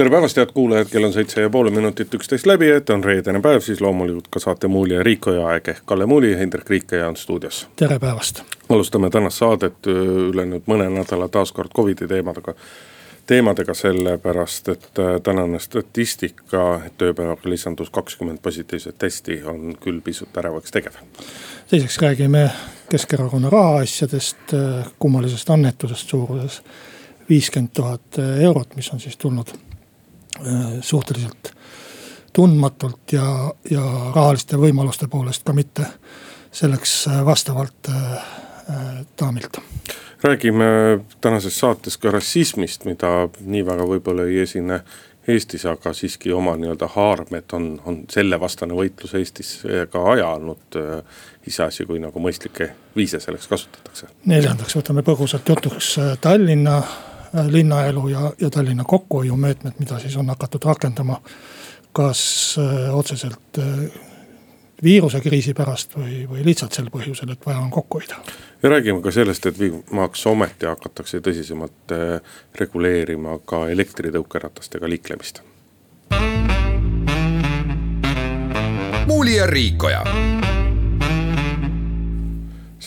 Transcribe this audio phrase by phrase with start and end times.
[0.00, 3.40] tere päevast, head kuulajad, kell on seitse ja pool minutit üksteist läbi, et on reedene
[3.44, 7.16] päev, siis loomulikult ka saate Muuli ja Riikoja aeg ehk Kalle Muuli, Hendrik Riikeja on
[7.16, 7.66] stuudios.
[7.76, 8.40] tere päevast.
[8.68, 12.54] alustame tänast saadet üle nüüd mõne nädala taaskord Covidi teemadega
[13.26, 20.36] teemadega, sellepärast et äh, tänane statistika, et ööpäevaga lisandus kakskümmend positiivset testi, on küll pisut
[20.36, 20.96] ärevaks tegev.
[21.70, 22.50] teiseks räägime
[22.90, 26.62] Keskerakonna rahaasjadest, äh, kummalisest annetusest suuruses
[27.28, 29.69] viiskümmend tuhat eurot, mis on siis tulnud
[30.80, 31.52] suhteliselt
[32.32, 33.82] tundmatult ja, ja
[34.14, 35.86] rahaliste võimaluste poolest ka mitte
[36.52, 38.24] selleks äh, vastavalt äh,
[39.20, 39.58] daamilt.
[40.22, 40.64] räägime
[41.20, 44.82] tänases saates ka rassismist, mida nii väga võib-olla ei esine
[45.28, 49.50] Eestis, aga siiski oma nii-öelda haarmed on, on selle vastane võitlus Eestis
[49.92, 50.78] ka ajanud.
[51.46, 54.06] iseasi, kui nagu mõistlikke viise selleks kasutatakse.
[54.24, 57.09] neljandaks võtame põgusalt jutuks Tallinna Äh,
[57.48, 61.20] linnaelu ja, ja Tallinna kokkuhoiumeetmed, mida siis on hakatud rakendama.
[61.92, 63.64] kas äh, otseselt äh,
[64.82, 68.16] viirusekriisi pärast või, või lihtsalt sel põhjusel, et vaja on kokku hoida.
[68.62, 71.94] ja räägime ka sellest, et viimaks ometi hakatakse tõsisemalt
[72.54, 75.42] reguleerima ka elektritõukeratastega liiklemist.
[79.06, 80.04] muuli ja Riikoja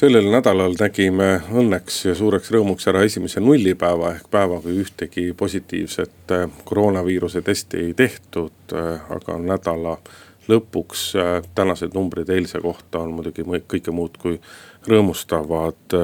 [0.03, 6.33] sellel nädalal nägime õnneks ja suureks rõõmuks ära esimese nullipäeva ehk päeva, kui ühtegi positiivset
[6.35, 8.73] äh, koroonaviiruse testi ei tehtud.
[8.75, 9.95] Äh, aga nädala
[10.51, 14.41] lõpuks äh, tänased numbrid eilse kohta on muidugi kõike muud kui
[14.91, 15.95] rõõmustavad.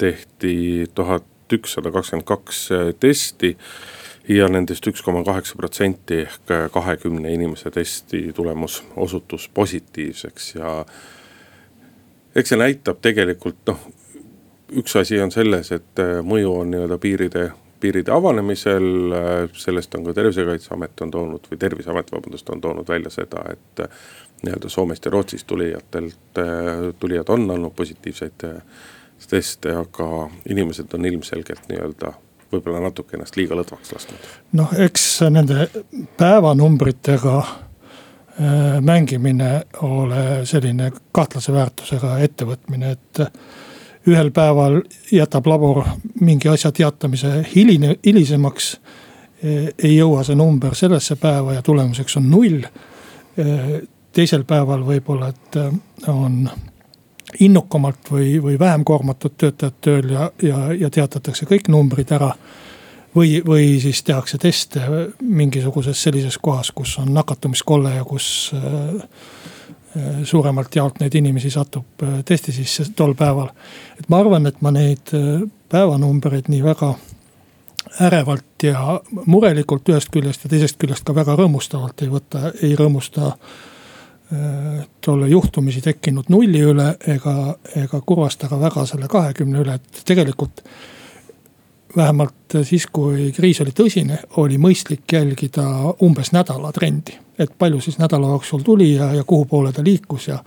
[0.00, 0.56] tehti
[0.94, 2.68] tuhat ükssada kakskümmend kaks
[3.00, 3.56] testi
[4.32, 10.86] ja nendest üks koma kaheksa protsenti ehk kahekümne inimese testi tulemus osutus positiivseks ja
[12.34, 13.82] eks see näitab tegelikult noh,
[14.78, 17.44] üks asi on selles, et äh, mõju on nii-öelda piiride,
[17.82, 23.12] piiride avanemisel, äh, sellest on ka tervisekaitseamet on toonud või terviseamet, vabandust, on toonud välja
[23.20, 23.86] seda, et.
[23.86, 24.04] Äh,
[24.42, 26.38] nii-öelda Soomest ja Rootsist tulijatelt,
[26.98, 28.42] tulijad on andnud positiivseid
[29.30, 30.06] teste, aga
[30.50, 32.10] inimesed on ilmselgelt nii-öelda
[32.50, 34.24] võib-olla natuke ennast liiga lõdvaks lasknud.
[34.58, 35.68] noh, eks nende
[36.18, 37.36] päevanumbritega
[38.80, 43.30] mängimine ole selline kahtlase väärtusega ettevõtmine, et äh,
[44.08, 44.80] ühel päeval
[45.12, 45.84] jätab labor
[46.20, 48.72] mingi asja teatamise hiline, hilisemaks.
[49.44, 52.62] Äh, ei jõua see number sellesse päeva ja tulemuseks on null.
[54.12, 55.56] teisel päeval võib-olla, et
[56.08, 56.50] on
[57.40, 62.34] innukamalt või, või vähem koormatud töötajad tööl ja, ja, ja teatatakse kõik numbrid ära
[63.14, 64.80] või, või siis tehakse teste
[65.22, 68.62] mingisuguses sellises kohas, kus on nakatumiskolle ja kus äh,
[69.96, 73.50] äh, suuremalt jaolt neid inimesi satub äh, testi sisse tol päeval.
[74.00, 75.12] et ma arvan, et ma neid
[75.68, 76.94] päevanumbreid nii väga
[78.00, 83.36] ärevalt ja murelikult ühest küljest ja teisest küljest ka väga rõõmustavalt ei võta, ei rõõmusta
[85.04, 87.34] tolle juhtumisi tekkinud nulli üle ega,
[87.76, 90.62] ega kurvasta ka väga selle kahekümne üle, et tegelikult
[91.96, 95.64] vähemalt siis, kui kriis oli tõsine, oli mõistlik jälgida
[96.02, 97.18] umbes nädala trendi.
[97.38, 100.38] et palju siis nädala jooksul tuli ja, ja kuhu poole ta liikus ja,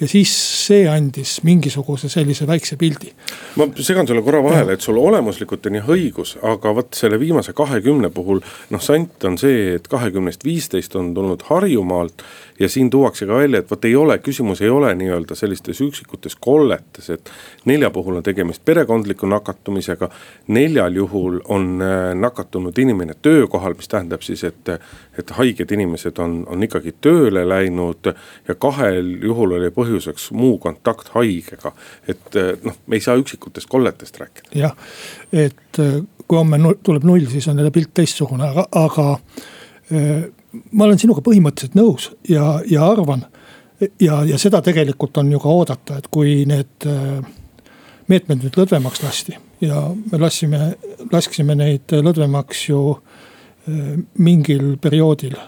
[0.00, 0.32] ja siis
[0.66, 3.12] see andis mingisuguse sellise väikse pildi.
[3.56, 7.52] ma segan sulle korra vahele, et sul olemuslikult on jah õigus, aga vot selle viimase
[7.52, 12.22] kahekümne puhul noh, sant on see, et kahekümnest viisteist on tulnud Harjumaalt
[12.58, 16.36] ja siin tuuakse ka välja, et vot ei ole, küsimus ei ole nii-öelda sellistes üksikutes
[16.40, 17.30] kolletes, et
[17.64, 20.08] nelja puhul on tegemist perekondliku nakatumisega.
[20.48, 24.68] neljal juhul on äh, nakatunud inimene töökohal, mis tähendab siis, et,
[25.18, 28.14] et haiged inimesed on, on ikkagi tööle läinud.
[28.48, 31.72] ja kahel juhul oli põhjuseks muu kontakt haigega,
[32.08, 34.52] et äh, noh, me ei saa üksikutest kolletest rääkida.
[34.58, 34.76] jah,
[35.32, 39.06] et äh, kui homme tuleb null, siis on jälle pilt teistsugune, aga, aga
[39.88, 43.22] ma olen sinuga põhimõtteliselt nõus ja, ja arvan
[43.80, 46.84] ja, ja seda tegelikult on ju ka oodata, et kui need
[48.12, 50.74] meetmed nüüd lõdvemaks lasti ja me lasksime,
[51.08, 52.82] lasksime neid lõdvemaks ju
[54.20, 55.38] mingil perioodil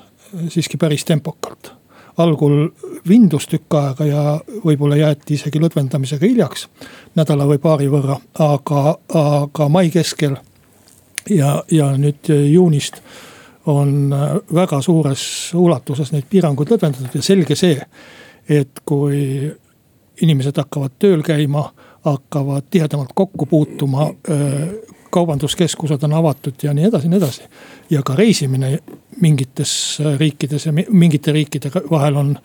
[0.48, 1.72] siiski päris tempokalt.
[2.18, 2.68] Algul
[3.08, 4.22] vindus tükk aega ja
[4.64, 6.68] võib-olla jäeti isegi lõdvendamisega hiljaks
[7.18, 10.36] nädala või paari võrra, aga, aga mai keskel
[11.30, 13.00] ja, ja nüüd juunist
[13.70, 14.14] on
[14.54, 15.22] väga suures
[15.54, 17.76] ulatuses neid piiranguid lõdvendatud ja selge see,
[18.48, 19.50] et kui
[20.20, 21.70] inimesed hakkavad tööl käima,
[22.04, 24.10] hakkavad tihedamalt kokku puutuma.
[25.10, 27.42] Kaubanduskeskused on avatud ja nii edasi ja nii edasi.
[27.90, 28.78] ja ka reisimine
[29.20, 29.72] mingites
[30.18, 32.36] riikides ja mingite riikide vahel on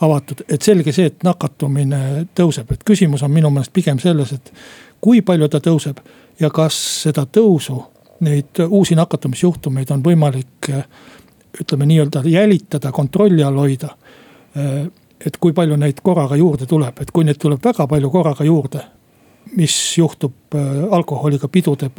[0.00, 4.52] avatud, et selge see, et nakatumine tõuseb, et küsimus on minu meelest pigem selles, et
[5.00, 6.02] kui palju ta tõuseb
[6.40, 7.78] ja kas seda tõusu,
[8.20, 10.70] neid uusi nakatumisjuhtumeid on võimalik
[11.60, 13.88] ütleme nii-öelda jälitada, kontrolli all hoida.
[15.26, 18.80] et kui palju neid korraga juurde tuleb, et kui neid tuleb väga palju korraga juurde,
[19.56, 20.54] mis juhtub
[20.90, 21.90] alkoholiga pidude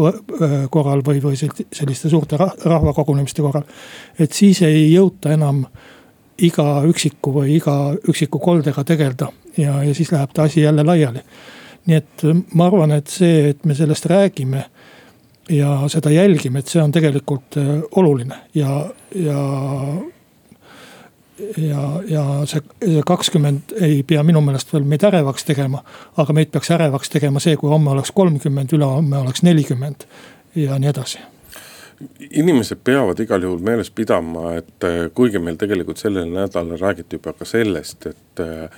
[0.70, 3.64] korral või, või selliste suurte rahvakogunemiste korral.
[4.20, 5.64] et siis ei jõuta enam
[6.40, 7.76] iga üksiku või iga
[8.08, 11.24] üksiku koldega tegeleda ja, ja siis läheb ta asi jälle laiali.
[11.86, 12.24] nii et
[12.54, 14.66] ma arvan, et see, et me sellest räägime
[15.50, 18.84] ja seda jälgime, et see on tegelikult äh, oluline ja,
[19.16, 19.44] ja.
[21.58, 22.62] Ja, ja see,
[23.06, 25.82] kakskümmend ei pea minu meelest veel meid ärevaks tegema,
[26.18, 30.08] aga meid peaks ärevaks tegema see, kui homme oleks kolmkümmend, ülehomme oleks nelikümmend
[30.56, 31.24] ja nii edasi.
[32.30, 37.34] Inimesed peavad igal juhul meeles pidama, et äh, kuigi meil tegelikult sellel nädalal räägiti juba
[37.36, 38.70] ka sellest, et äh,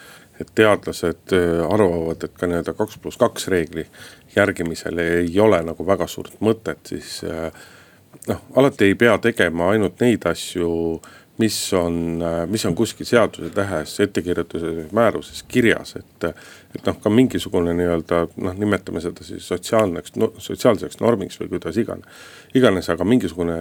[0.42, 1.34] et teadlased
[1.70, 3.84] arvavad, et ka nii-öelda kaks pluss kaks reegli
[4.36, 7.20] järgimisel ei ole nagu väga suurt mõtet, siis
[8.28, 10.72] noh, alati ei pea tegema ainult neid asju,
[11.42, 16.30] mis on, äh, mis on kuskil seaduse tähes, ettekirjutuses, määruses kirjas, et.
[16.72, 21.80] et noh, ka mingisugune nii-öelda noh, nimetame seda siis sotsiaalseks no,, sotsiaalseks normiks või kuidas
[21.82, 22.22] iganes.
[22.56, 23.58] iganes, aga mingisugune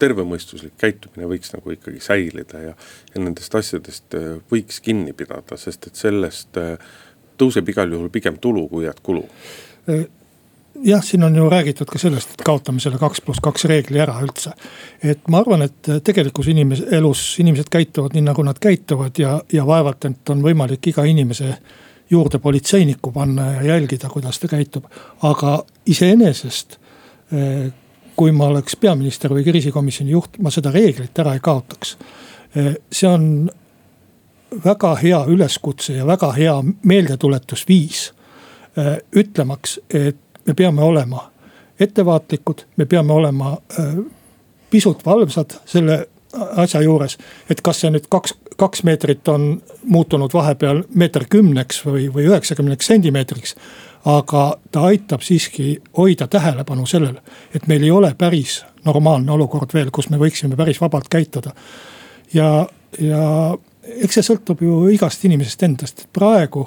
[0.00, 2.72] tervemõistuslik käitumine võiks nagu ikkagi säilida ja,
[3.12, 6.56] ja nendest asjadest äh, võiks kinni pidada, sest et sellest
[7.36, 9.26] tõuseb igal juhul pigem tulu kui jääb kulu
[10.84, 14.14] jah, siin on ju räägitud ka sellest, et kaotame selle kaks pluss kaks reegli ära
[14.24, 14.52] üldse.
[15.02, 19.66] et ma arvan, et tegelikus inimese elus inimesed käituvad nii, nagu nad käituvad ja, ja
[19.66, 21.56] vaevalt, et on võimalik iga inimese
[22.10, 24.84] juurde politseinikku panna ja jälgida, kuidas ta käitub.
[25.22, 26.78] aga iseenesest,
[27.32, 27.72] eh,
[28.16, 31.96] kui ma oleks peaminister või kriisikomisjoni juht, ma seda reeglit ära ei kaotaks.
[32.56, 33.50] Eh, see on
[34.64, 38.12] väga hea üleskutse ja väga hea meeldetuletusviis
[38.78, 40.16] Äh, ütlemaks, et
[40.46, 41.30] me peame olema
[41.80, 43.94] ettevaatlikud, me peame olema äh,
[44.70, 46.06] pisut valvsad selle
[46.56, 47.18] asja juures.
[47.50, 52.86] et kas see nüüd kaks, kaks meetrit on muutunud vahepeal meeter kümneks või, või üheksakümneks
[52.86, 53.56] sentimeetriks.
[54.04, 57.22] aga ta aitab siiski hoida tähelepanu sellele,
[57.54, 61.52] et meil ei ole päris normaalne olukord veel, kus me võiksime päris vabalt käituda.
[62.34, 62.66] ja,
[62.98, 66.66] ja eks see sõltub ju igast inimesest endast, praegu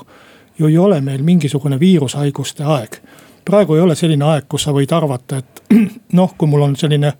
[0.59, 2.99] ju ei ole meil mingisugune viirushaiguste aeg.
[3.45, 5.63] Praegu ei ole selline aeg, kus sa võid arvata, et
[6.19, 7.13] noh, kui mul on selline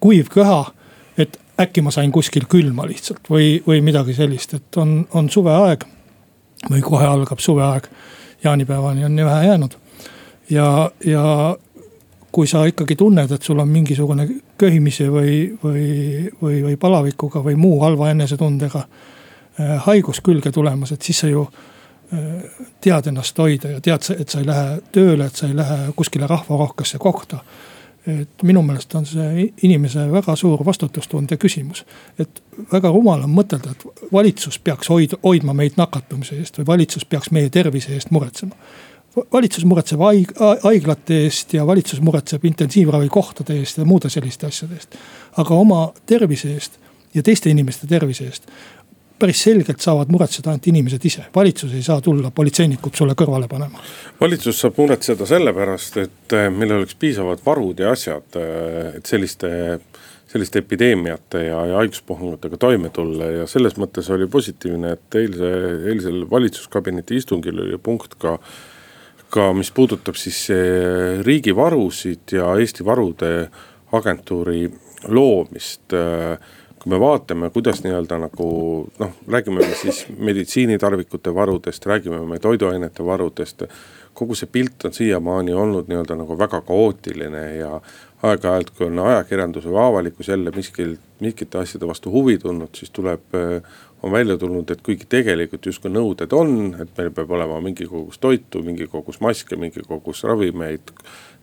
[0.00, 0.60] kuiv köha,
[1.18, 5.84] et äkki ma sain kuskil külma lihtsalt või, või midagi sellist, et on, on suveaeg.
[6.70, 7.88] või kohe algab suveaeg,
[8.44, 9.76] jaanipäevani on nii vähe jäänud.
[10.50, 11.56] ja, ja
[12.34, 14.26] kui sa ikkagi tunned, et sul on mingisugune
[14.58, 15.84] köhimise või, või,
[16.42, 21.46] või, või palavikuga või muu halva enesetundega äh, haigus külge tulemas, et siis sa ju
[22.80, 26.26] tead ennast hoida ja tead, et sa ei lähe tööle, et sa ei lähe kuskile
[26.30, 27.44] rahvarohkesse kohta.
[28.04, 31.84] et minu meelest on see inimese väga suur vastutustunde küsimus.
[32.18, 37.04] et väga rumal on mõtelda, et valitsus peaks hoid-, hoidma meid nakatumise eest või valitsus
[37.04, 38.54] peaks meie tervise eest muretsema.
[39.32, 44.96] valitsus muretseb haig-, haiglate eest ja valitsus muretseb intensiivravikohtade eest ja muude selliste asjade eest.
[45.36, 46.78] aga oma tervise eest
[47.14, 48.50] ja teiste inimeste tervise eest
[49.18, 53.82] päris selgelt saavad muretseda ainult inimesed ise, valitsus ei saa tulla politseinikut sulle kõrvale panema.
[54.20, 59.52] valitsus saab muretseda sellepärast, et eh, meil oleks piisavad varud ja asjad, eh, et selliste
[60.34, 65.50] selliste epideemiate ja, ja haiguspuhangutega toime tulla ja selles mõttes oli positiivne, et eilse,
[65.92, 68.38] eilsel valitsuskabineti istungil oli punkt ka.
[69.34, 73.30] ka mis puudutab siis eh, riigi varusid ja Eesti Varude
[73.94, 74.66] Agentuuri
[75.08, 76.38] loomist äh,
[76.84, 78.46] kui me vaatame, kuidas nii-öelda nagu
[79.00, 83.62] noh, räägime me siis meditsiinitarvikute varudest, räägime me toiduainete varudest.
[84.14, 87.80] kogu see pilt on siiamaani olnud nii-öelda nagu väga kaootiline ja
[88.22, 93.34] aeg-ajalt, kui on ajakirjandus või avalikkus jälle miskil, miskite asjade vastu huvi tundnud, siis tuleb.
[94.04, 98.18] on välja tulnud, et kuigi tegelikult justkui nõuded on, et meil peab olema mingi kogus
[98.20, 100.92] toitu, mingi kogus maske, mingi kogus ravimeid.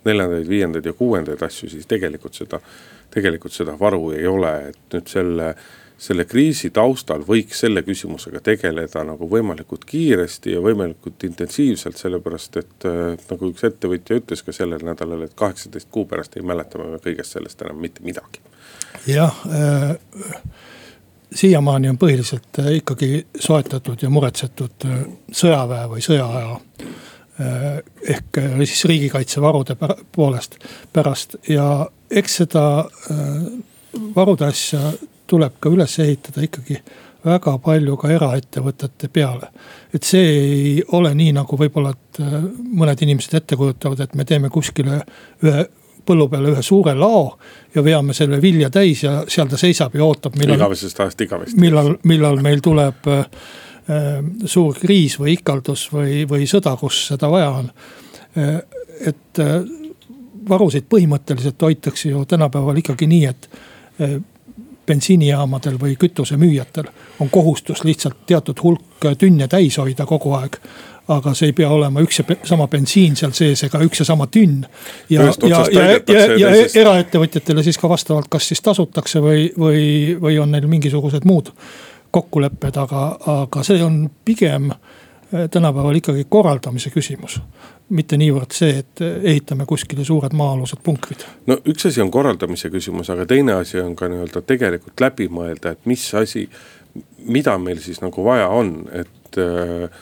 [0.06, 2.60] neljandaid, viiendaid ja kuuendaid asju, siis tegelikult seda
[3.14, 5.54] tegelikult seda varu ei ole, et nüüd selle
[6.02, 12.88] selle kriisi taustal võiks selle küsimusega tegeleda nagu võimalikult kiiresti ja võimalikult intensiivselt, sellepärast et
[13.30, 17.38] nagu üks ettevõtja ütles ka sellel nädalal, et kaheksateist kuu pärast ei mäleta me kõigest
[17.38, 18.42] sellest enam mitte midagi.
[19.08, 19.94] jah äh,,
[21.36, 26.60] siiamaani on põhiliselt äh, ikkagi soetatud ja muretsetud äh, sõjaväe või sõjaaja
[27.42, 28.38] ehk
[28.68, 29.74] siis riigikaitsevarude
[30.14, 30.60] poolest,
[30.94, 32.66] pärast ja eks seda
[34.16, 34.92] varude asja
[35.28, 36.80] tuleb ka üles ehitada ikkagi
[37.26, 39.52] väga palju ka eraettevõtete peale.
[39.94, 42.22] et see ei ole nii, nagu võib-olla, et
[42.74, 45.04] mõned inimesed ette kujutavad, et me teeme kuskile
[45.44, 45.68] ühe
[46.06, 47.38] põllu peale ühe suure lao
[47.76, 50.38] ja veame selle vilja täis ja seal ta seisab ja ootab.
[50.42, 51.60] igavesest ajast igavesti.
[51.62, 53.26] millal, millal meil tuleb äh,
[54.46, 57.72] suur kriis või ikaldus või, või sõda, kus seda vaja on
[58.38, 58.62] äh,.
[59.08, 59.62] et äh,
[60.50, 63.50] varusid põhimõtteliselt hoitakse ju tänapäeval ikkagi nii, et
[64.02, 64.20] äh,
[64.86, 70.58] bensiinijaamadel või kütusemüüjatel on kohustus lihtsalt teatud hulk tünne täis hoida kogu aeg
[71.12, 74.28] aga see ei pea olema üks ja sama bensiin seal sees ega üks ja sama
[74.32, 74.66] tünn.
[75.10, 79.84] ja, ja, ja, ja, ja eraettevõtjatele siis ka vastavalt, kas siis tasutakse või, või,
[80.22, 81.52] või on neil mingisugused muud
[82.12, 83.04] kokkulepped, aga,
[83.42, 87.40] aga see on pigem eh, tänapäeval ikkagi korraldamise küsimus.
[87.92, 91.26] Mitte niivõrd see, et ehitame kuskile suured maa-alused punkrid.
[91.48, 95.76] no üks asi on korraldamise küsimus, aga teine asi on ka nii-öelda tegelikult läbi mõelda,
[95.76, 96.48] et mis asi,
[97.28, 100.02] mida meil siis nagu vaja on, et äh,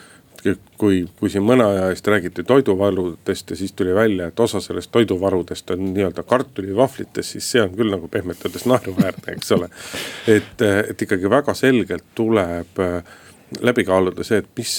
[0.78, 4.90] kui, kui siin mõne aja eest räägiti toiduvarudest ja siis tuli välja, et osa sellest
[4.92, 9.70] toiduvarudest on nii-öelda kartulivahvlites, siis see on küll nagu pehmelt öeldes naeruväärne, eks ole.
[10.28, 13.18] et, et ikkagi väga selgelt tuleb äh,
[13.60, 14.74] läbi kaaluda see, et mis,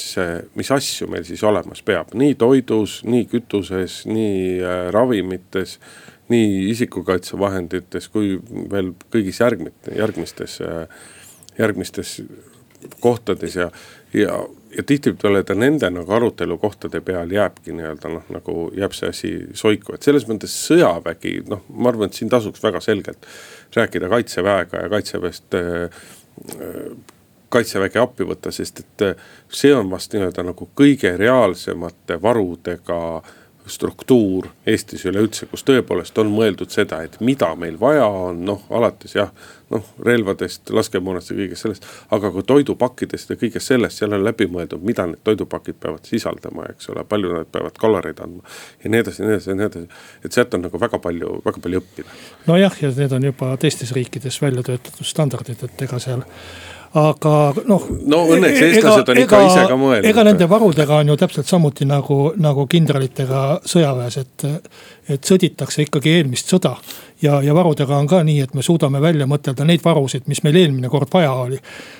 [0.55, 5.79] mis asju meil siis olemas peab, nii toidus, nii kütuses, nii äh, ravimites
[6.31, 8.37] nii isikukaitsevahendites kui
[8.71, 11.03] veel kõigis järgmine, järgmistes, äh,
[11.59, 12.21] järgmistes
[13.03, 13.69] kohtades ja,
[14.15, 14.39] ja
[14.71, 19.95] ja tihtipeale ta nende nagu arutelukohtade peal jääbki nii-öelda noh, nagu jääb see asi soiku,
[19.95, 23.27] et selles mõttes sõjavägi, noh, ma arvan, et siin tasuks väga selgelt
[23.75, 26.05] rääkida kaitseväega ja kaitseväest äh,
[27.51, 33.01] kaitseväge appi võtta, sest et äh, see on vast nii-öelda nagu kõige reaalsemate varudega
[33.67, 39.13] struktuur Eestis üleüldse, kus tõepoolest on mõeldud seda, et mida meil vaja on, noh alates
[39.15, 39.29] jah,
[39.71, 41.85] noh relvadest, laskemoonast ja kõigest sellest.
[42.11, 46.67] aga ka toidupakkidest ja kõigest sellest, seal on läbi mõeldud, mida need toidupakid peavad sisaldama,
[46.73, 48.43] eks ole, palju nad peavad kaloreid andma.
[48.83, 51.83] ja nii edasi nii edasi nii edasi, et sealt on nagu väga palju, väga palju
[51.83, 52.19] õppida.
[52.49, 56.25] nojah, ja need on juba teistes riikides välja töötatud standardid, et ega seal
[56.97, 57.33] aga
[57.71, 57.83] noh.
[58.11, 60.07] no õnneks e-, eestlased on ikka ise ka mõelnud.
[60.09, 64.47] ega nende varudega on ju täpselt samuti nagu, nagu kindralitega sõjaväes, et,
[65.11, 66.75] et sõditakse ikkagi eelmist sõda
[67.21, 70.57] ja, ja varudega on ka nii, et me suudame välja mõtelda neid varusid, mis meil
[70.61, 71.59] eelmine kord vaja oli.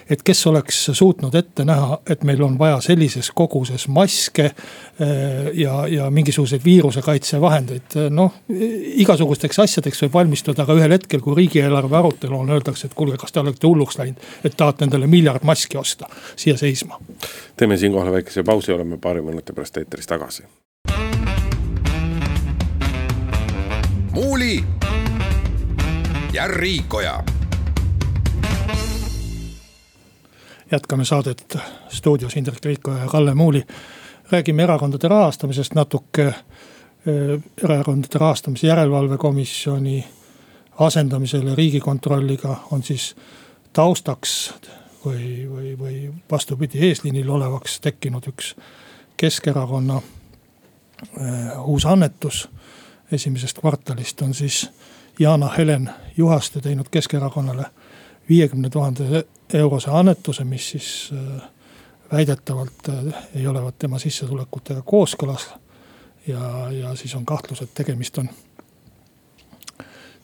[0.09, 5.87] et kes oleks suutnud ette näha, et meil on vaja sellises koguses maske eh, ja,
[5.87, 8.41] ja mingisuguseid viirusekaitsevahendeid, noh.
[9.03, 13.31] igasugusteks asjadeks võib valmistuda, aga ühel hetkel, kui riigieelarve arutelu on, öeldakse, et kuulge, kas
[13.31, 14.27] te olete hulluks läinud.
[14.43, 16.99] et tahate endale miljard maski osta siia seisma.
[17.55, 20.43] teeme siinkohal väikese pausi, oleme paari minuti pärast eetris tagasi.
[24.11, 24.63] Muuli
[26.33, 27.23] ja Riikoja.
[30.71, 31.57] jätkame saadet
[31.89, 33.63] stuudios Indrek Riikoja ja Kalle Muuli.
[34.31, 36.33] räägime erakondade rahastamisest natuke.
[37.63, 40.07] erakondade rahastamise järelevalve komisjoni
[40.79, 43.15] asendamisele riigikontrolliga on siis
[43.73, 44.53] taustaks
[45.05, 48.55] või, või, või vastupidi, eesliinil olevaks tekkinud üks
[49.17, 50.01] Keskerakonna
[51.65, 52.49] uus annetus
[53.11, 54.69] esimesest kvartalist on siis
[55.19, 57.65] Jaana-Helen Juhaste teinud Keskerakonnale
[58.29, 61.41] viiekümne tuhande eurose annetuse, mis siis äh,
[62.11, 65.49] väidetavalt äh, ei olevat tema sissetulekutega kooskõlas.
[66.27, 68.29] ja, ja siis on kahtlus, et tegemist on,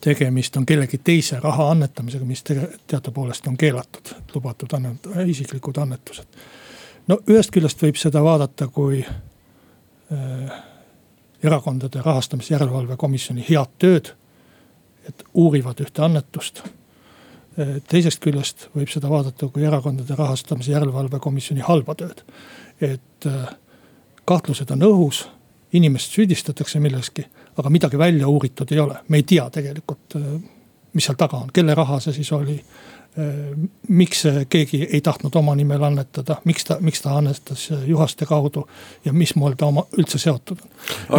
[0.02, 2.44] tegemist on kellegi teise raha annetamisega, mis
[2.88, 6.28] teadupoolest on keelatud, lubatud annet-, isiklikud annetused.
[7.08, 10.62] no ühest küljest võib seda vaadata kui äh,
[11.44, 14.14] erakondade rahastamise järelevalve komisjoni head tööd
[15.08, 16.64] et uurivad ühte annetust.
[17.90, 22.22] teisest küljest võib seda vaadata kui erakondade rahastamise järelevalve komisjoni halba tööd.
[22.82, 23.48] et äh,
[24.26, 25.24] kahtlused on õhus,
[25.74, 27.26] inimest süüdistatakse milleski,
[27.58, 30.28] aga midagi välja uuritud ei ole, me ei tea tegelikult, äh,
[30.94, 32.60] mis seal taga on, kelle raha see siis oli
[33.88, 38.68] miks keegi ei tahtnud oma nimel annetada, miks ta, miks ta annetas Juhaste kaudu
[39.06, 40.70] ja mis moel ta oma üldse seotud on.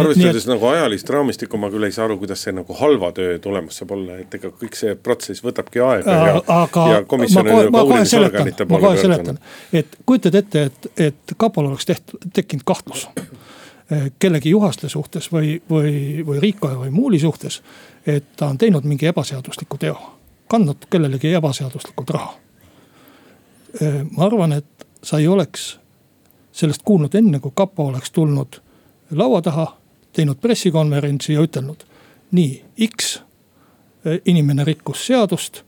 [0.01, 3.33] arvestades et, nagu ajalist raamistikku, ma küll ei saa aru, kuidas see nagu halva töö
[3.43, 7.63] tulemus saab olla, et ega kõik see protsess võtabki aega ja, aga ja komisjon on
[7.67, 9.41] juba uurimisorganite poole pöördunud.
[9.81, 15.57] et kujutad ette, et, et kapol oleks tehtud, tekkinud kahtlus äh, kellegi Juhaste suhtes või,
[15.69, 17.59] või, või Riikoja või Muuli suhtes,
[18.07, 19.99] et ta on teinud mingi ebaseadusliku teo
[20.49, 22.33] kandnud kellelegi ebaseaduslikult raha.
[24.11, 25.77] ma arvan, et sa ei oleks
[26.51, 28.59] sellest kuulnud enne, kui kapo oleks tulnud
[29.11, 29.67] laua taha,
[30.13, 31.85] teinud pressikonverentsi ja ütelnud.
[32.31, 32.65] nii,
[32.95, 33.19] X
[34.25, 35.63] inimene rikkus seadust.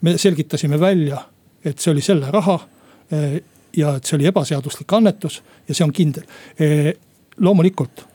[0.00, 1.18] me selgitasime välja,
[1.64, 2.58] et see oli selle raha
[3.76, 6.22] ja et see oli ebaseaduslik annetus ja see on kindel.
[7.40, 8.06] loomulikult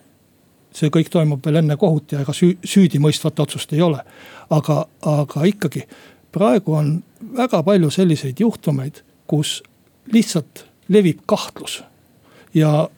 [0.76, 4.00] see kõik toimub veel enne kohut ja ega süü, süüdimõistvat otsust ei ole.
[4.50, 5.86] aga, aga ikkagi
[6.32, 7.04] praegu on
[7.38, 9.62] väga palju selliseid juhtumeid, kus
[10.12, 11.84] lihtsalt levib kahtlus.
[12.54, 12.90] ja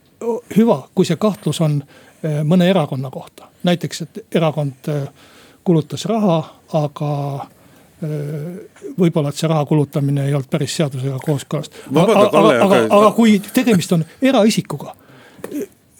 [0.57, 1.81] hüva, kui see kahtlus on
[2.43, 4.87] mõne erakonna kohta, näiteks, et erakond
[5.63, 6.37] kulutas raha,
[6.73, 7.11] aga
[8.99, 11.71] võib-olla, et see raha kulutamine ei olnud päris seadusega kooskõlas.
[11.91, 14.95] aga, aga, aga, aga kui tegemist on eraisikuga,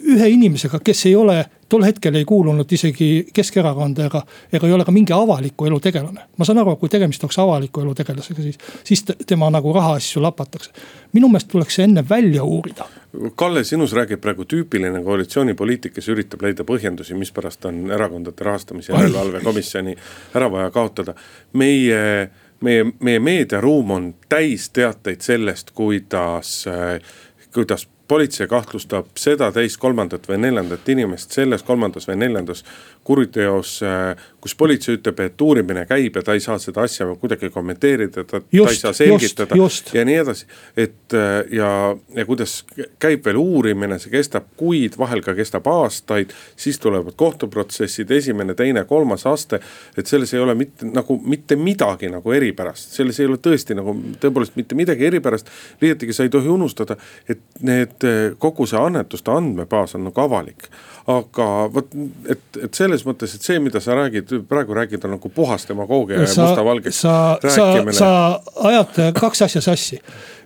[0.03, 1.37] ühe inimesega, kes ei ole
[1.69, 4.21] tol hetkel ei kuulunud isegi Keskerakonda ega,
[4.53, 6.27] ega ei ole ka mingi avaliku elu tegelane.
[6.37, 10.71] ma saan aru, kui tegemist oleks avaliku elu tegelasega, siis, siis tema nagu rahaasju lapatakse.
[11.13, 12.85] minu meelest tuleks see enne välja uurida.
[13.35, 19.41] Kalle, sinus räägib praegu tüüpiline koalitsioonipoliitik, kes üritab leida põhjendusi, mispärast on erakondade rahastamise järelevalve
[19.43, 19.95] komisjoni
[20.35, 21.13] ära vaja kaotada.
[21.53, 22.29] meie
[22.63, 26.65] meie, meie meediaruum on täis teateid sellest, kuidas,
[27.53, 32.63] kuidas politsei kahtlustab seda, teist, kolmandat või neljandat inimest selles, kolmandas või neljandas
[33.03, 37.49] kuriteos, äh, kus politsei ütleb, et uurimine käib ja ta ei saa seda asja kuidagi
[37.51, 39.93] kommenteerida, ta, ta ei saa selgitada just, just.
[39.95, 40.47] ja nii edasi.
[40.77, 41.69] et äh, ja,
[42.15, 42.61] ja kuidas
[43.03, 48.85] käib veel uurimine, see kestab kuid, vahel ka kestab aastaid, siis tulevad kohtuprotsessid, esimene, teine,
[48.87, 49.59] kolmas aste.
[49.97, 53.95] et selles ei ole mitte nagu mitte midagi nagu eripärast, selles ei ole tõesti nagu
[54.23, 55.51] tõepoolest mitte midagi eripärast.
[55.81, 58.07] liiatigi sa ei tohi unustada, et need
[58.39, 60.71] kogu see annetuste andmebaas on nagu avalik
[61.09, 61.95] aga vot,
[62.31, 66.21] et, et selles mõttes, et see, mida sa räägid, praegu räägid, on nagu puhas demagoogia
[66.21, 67.01] ja mustavalgeks
[67.43, 67.95] rääkimine.
[67.97, 69.99] sa ajad kaks asja sassi.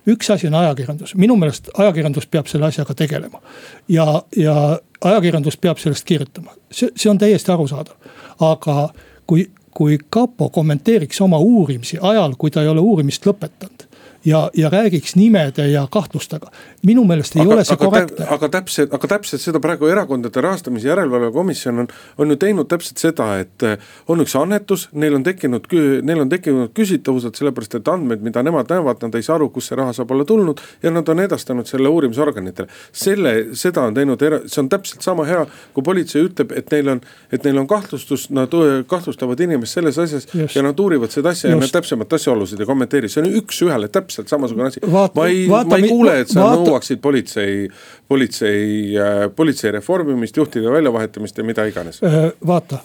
[0.08, 3.42] üks asi on ajakirjandus, minu meelest ajakirjandus peab selle asjaga tegelema.
[3.88, 7.94] ja, ja ajakirjandus peab sellest kirjutama, see, see on täiesti arusaadav.
[8.40, 8.88] aga
[9.26, 13.87] kui, kui kapo kommenteeriks oma uurimisi ajal, kui ta ei ole uurimist lõpetanud
[14.24, 16.50] ja, ja räägiks nimede ja kahtlustega.
[16.82, 18.26] minu meelest ei aga, ole see korrektne.
[18.30, 22.98] aga täpselt, aga täpselt seda praegu erakondade rahastamise järelevalve komisjon on, on ju teinud täpselt
[22.98, 23.78] seda, et eh,
[24.08, 25.68] on üks annetus, neil on tekkinud,
[26.02, 29.72] neil on tekkinud küsitavused, sellepärast et andmed, mida nemad näevad, nad ei saa aru, kust
[29.72, 30.60] see raha saab olla tulnud.
[30.82, 32.68] ja nad on edastanud selle uurimisorganitele.
[32.92, 37.00] selle, seda on teinud, see on täpselt sama hea, kui politsei ütleb, et neil on,
[37.32, 38.52] et neil on kahtlustus, nad
[38.86, 40.56] kahtlustavad inimest selles asjas Just.
[40.56, 41.54] ja nad uurivad seda asja Just.
[41.54, 44.80] ja nad täpsemat asjaolusid ei kommenteeri, see on üks-ühele täpselt täpselt samasugune asi.
[44.86, 47.68] ma ei, ma ei kuule, et sa vaata, nõuaksid politsei,
[48.08, 48.62] politsei
[48.96, 52.00] äh,, politsei reformimist, juhtide väljavahetamist ja mida iganes.
[52.02, 52.80] Äh, vaata,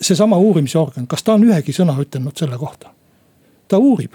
[0.00, 2.92] seesama uurimisorgan, kas ta on ühegi sõna ütelnud selle kohta?
[3.68, 4.14] ta uurib,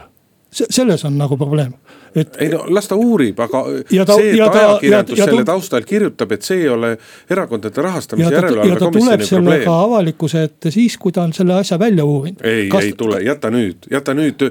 [0.52, 1.74] selles on nagu probleem
[2.16, 2.36] et.
[2.40, 6.36] ei no las ta uurib, aga ta, see, et ajakirjandus ja, ja, selle taustal kirjutab,
[6.36, 6.92] et see ei ole
[7.32, 9.68] erakondade rahastamise järelevalve komisjoni probleem.
[9.74, 12.44] avalikkuse ette siis, kui ta on selle asja välja uurinud.
[12.44, 14.48] ei Kas..., ei tule, jäta nüüd, jäta nüüd,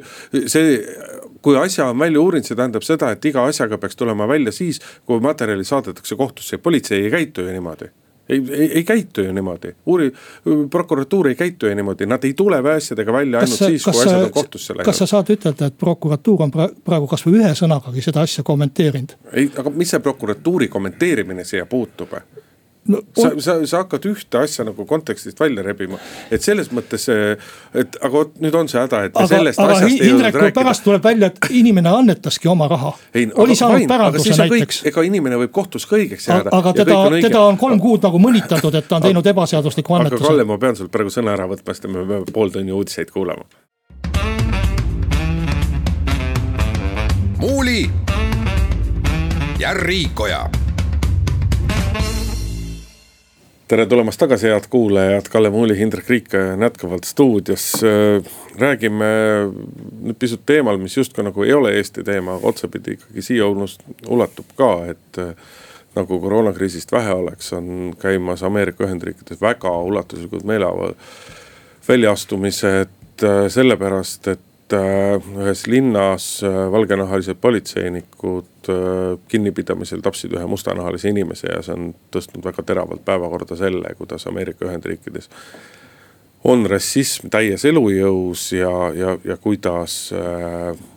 [0.47, 0.79] see
[1.43, 4.81] kui asja on välja uurinud, see tähendab seda, et iga asjaga peaks tulema välja siis,
[5.07, 7.91] kui materjali saadetakse kohtusse, politsei ei käitu ju niimoodi
[8.31, 10.13] ei, ei, ei käitu ju niimoodi, uuri-,
[10.71, 14.23] prokuratuur ei käitu ju niimoodi, nad ei tule asjadega välja ainult kas, siis, kui asjad
[14.23, 14.85] on kohtusse läinud.
[14.85, 19.17] kas sa saad ütelda, et prokuratuur on praegu kasvõi ühe sõnagagi seda asja kommenteerinud?
[19.33, 22.15] ei, aga mis see prokuratuuri kommenteerimine siia puutub?
[22.91, 25.99] No, sa, sa, sa hakkad ühte asja nagu kontekstist välja rebima,
[26.31, 29.95] et selles mõttes, et aga vot nüüd on see häda, et aga, sellest aga asjast
[29.95, 30.55] ei jõudnud rääkida.
[30.61, 32.93] pärast tuleb välja, et inimene annetaski oma raha.
[33.45, 34.83] oli saanud päranduse näiteks.
[34.91, 36.55] ega inimene võib kohtus ka õigeks jääda.
[36.61, 40.23] aga teda, teda on kolm kuud nagu mõnitatud, et ta on teinud ebaseadusliku annetuse.
[40.25, 43.11] aga Kalle, ma pean sult praegu sõna ära võtma, sest me peame pool tunni uudiseid
[43.15, 43.49] kuulama.
[47.41, 47.89] muuli
[49.61, 50.51] ja Riikoja
[53.71, 57.73] tere tulemast tagasi, head kuulajad, Kalle Muuli, Hindrek Riik on jätkuvalt stuudios.
[58.59, 59.07] räägime
[60.03, 64.73] nüüd pisut teemal, mis justkui nagu ei ole Eesti teema, otsapidi ikkagi siia ulatub ka,
[64.91, 65.23] et.
[65.95, 70.95] nagu koroonakriisist vähe oleks, on käimas Ameerika Ühendriikides väga ulatuslikud meeleaval-,
[71.89, 81.11] väljaastumised sellepärast, et et äh, ühes linnas äh, valgenahalised politseinikud äh, kinnipidamisel tapsid ühe mustanahalise
[81.11, 85.31] inimese ja see on tõstnud väga teravalt päevakorda selle, kuidas Ameerika Ühendriikides
[86.47, 90.15] on rassism täies elujõus ja, ja, ja kuidas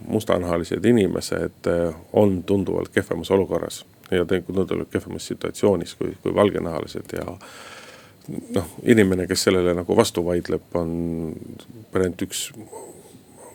[0.08, 1.68] mustanahalised inimesed
[2.14, 3.84] on tunduvalt kehvemas olukorras.
[4.12, 7.26] ja tunduvalt kehvemas situatsioonis kui, kui valgenahalised ja
[8.56, 11.34] noh, inimene, kes sellele nagu vastu vaidleb, on
[11.94, 12.48] variant üks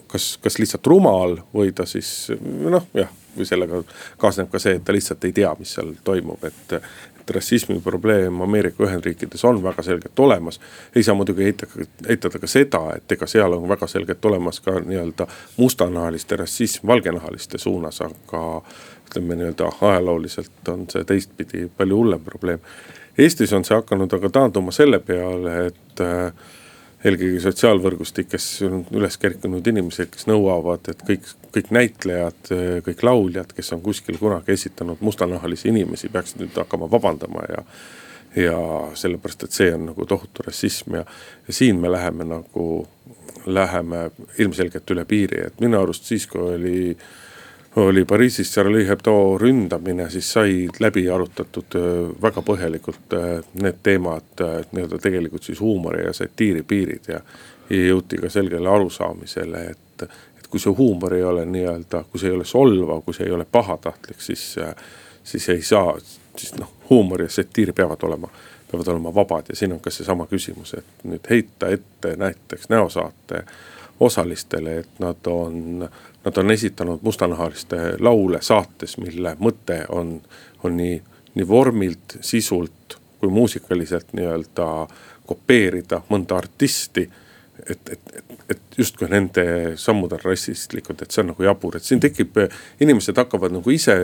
[0.09, 3.83] kas, kas lihtsalt rumal või ta siis noh, jah, või sellega
[4.18, 6.79] kaasneb ka see, et ta lihtsalt ei tea, mis seal toimub, et.
[6.79, 10.61] et rassismi probleem Ameerika Ühendriikides on väga selgelt olemas.
[10.97, 14.79] ei saa muidugi eitada, eitada ka seda, et ega seal on väga selgelt olemas ka
[14.81, 18.62] nii-öelda mustanahaliste rassism valgenahaliste suunas, aga
[19.11, 22.64] ütleme nii-öelda ajalooliselt on see teistpidi palju hullem probleem.
[23.18, 26.33] Eestis on see hakanud aga taanduma selle peale, et äh,
[27.07, 32.51] eelkõige sotsiaalvõrgustikes üles kerkinud inimesed, kes nõuavad, et kõik, kõik näitlejad,
[32.87, 37.63] kõik lauljad, kes on kuskil kunagi esitanud mustanahalisi inimesi, peaksid nüüd hakkama vabandama ja.
[38.49, 38.59] ja
[38.99, 41.05] sellepärast, et see on nagu tohutu rassism ja,
[41.47, 42.67] ja siin me läheme nagu,
[43.47, 44.09] läheme
[44.39, 46.83] ilmselgelt üle piiri, et minu arust siis, kui oli
[47.79, 53.29] oli Pariisis Charlie Hebdo ründamine, siis sai läbi arutatud äh, väga põhjalikult äh,
[53.62, 57.21] need teemad, äh, nii-öelda tegelikult siis huumori ja satiiri piirid ja.
[57.71, 60.07] ja jõuti ka selgele arusaamisele, et,
[60.38, 63.37] et kui see huumor ei ole nii-öelda, kui see ei ole solvav, kui see ei
[63.37, 64.45] ole pahatahtlik, siis,
[65.25, 65.97] siis ei saa,
[66.37, 68.31] siis noh, huumor ja satiir peavad olema
[68.69, 73.47] peavad olema vabad ja siin on ka seesama küsimus, et nüüd heita ette näiteks näosaate
[74.01, 75.88] osalistele, et nad on
[76.24, 80.16] Nad on esitanud mustanahaliste laule saates, mille mõte on,
[80.62, 80.96] on nii,
[81.35, 84.66] nii vormilt, sisult kui muusikaliselt nii-öelda
[85.26, 87.09] kopeerida mõnda artisti.
[87.70, 89.44] et, et, et, et justkui nende
[89.76, 92.38] sammud on rassistlikud, et see on nagu jabur, et siin tekib,
[92.81, 93.96] inimesed hakkavad nagu ise,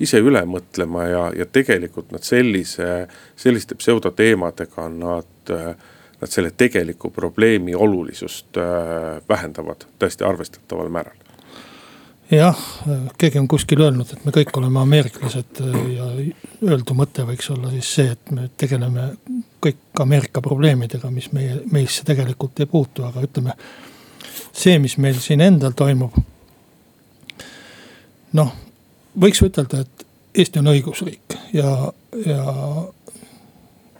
[0.00, 3.06] ise üle mõtlema ja, ja tegelikult nad sellise,
[3.36, 5.50] selliste pseudoteemadega nad
[6.22, 8.64] nad selle tegeliku probleemi olulisust äh,
[9.28, 11.21] vähendavad täiesti arvestataval määral
[12.36, 12.58] jah,
[13.18, 15.60] keegi on kuskil öelnud, et me kõik oleme ameeriklased
[15.92, 16.08] ja
[16.64, 19.10] öeldu mõte võiks olla siis see, et me tegeleme
[19.62, 23.56] kõik Ameerika probleemidega, mis meie, meisse tegelikult ei puutu, aga ütleme.
[24.52, 26.16] see, mis meil siin endal toimub.
[28.32, 28.54] noh,
[29.18, 31.92] võiks ütelda, et Eesti on õigusriik ja,
[32.26, 32.44] ja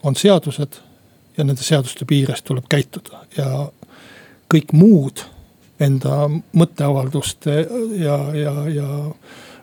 [0.03, 0.79] on seadused
[1.37, 3.69] ja nende seaduste piires tuleb käituda ja
[4.53, 5.21] kõik muud
[5.83, 7.59] enda mõtteavalduste
[7.99, 8.89] ja, ja, ja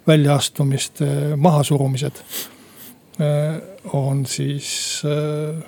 [0.08, 2.22] väljaastumiste mahasurumised
[3.22, 3.60] äh,
[3.94, 5.64] on siis äh,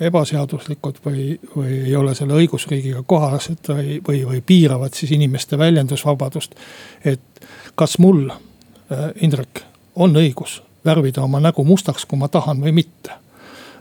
[0.00, 6.54] ebaseaduslikud või, või ei ole selle õigusriigiga kohased või, või, või piiravad siis inimeste väljendusvabadust.
[7.04, 12.72] et kas mul, äh, Indrek, on õigus värvida oma nägu mustaks, kui ma tahan või
[12.82, 13.23] mitte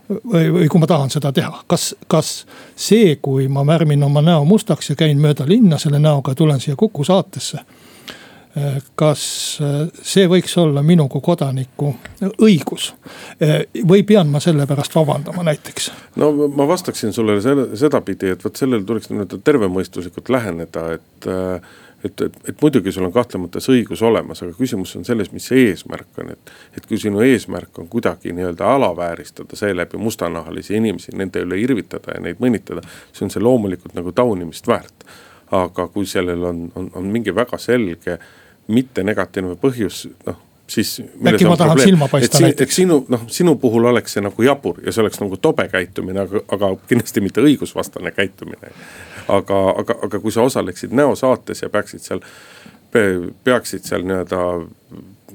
[0.10, 2.34] või, või kui ma tahan seda teha, kas, kas
[2.76, 6.76] see, kui ma värmin oma näo mustaks ja käin mööda linna selle näoga, tulen siia
[6.76, 7.64] Kuku saatesse.
[8.96, 9.22] kas
[10.06, 11.96] see võiks olla minu kui kodaniku
[12.38, 12.92] õigus
[13.90, 15.92] või pean ma selle pärast vabandama näiteks?
[16.22, 17.40] no ma vastaksin sulle
[17.76, 21.30] sedapidi, et vot sellele tuleks nii-öelda tervemõistuslikult läheneda, et
[22.04, 25.48] et, et, et muidugi sul on kahtlemata see õigus olemas, aga küsimus on selles, mis
[25.50, 26.54] see eesmärk on, et.
[26.78, 32.24] et kui sinu eesmärk on kuidagi nii-öelda alavääristada seeläbi mustanahalisi inimesi, nende üle irvitada ja
[32.24, 32.84] neid mõnitada.
[33.12, 35.06] siis on see loomulikult nagu taunimist väärt.
[35.54, 38.18] aga kui sellel on, on, on mingi väga selge
[38.68, 40.40] mitte negatiivne põhjus, noh
[40.74, 40.98] siis.
[41.28, 42.72] äkki ma tahan silma paista näiteks.
[42.72, 46.26] et sinu, noh sinu puhul oleks see nagu jabur ja see oleks nagu tobe käitumine,
[46.28, 48.74] aga, aga kindlasti mitte õigusvastane käitumine
[49.28, 52.24] aga, aga, aga kui sa osaleksid näosaates ja peaksid seal,
[53.44, 54.42] peaksid seal nii-öelda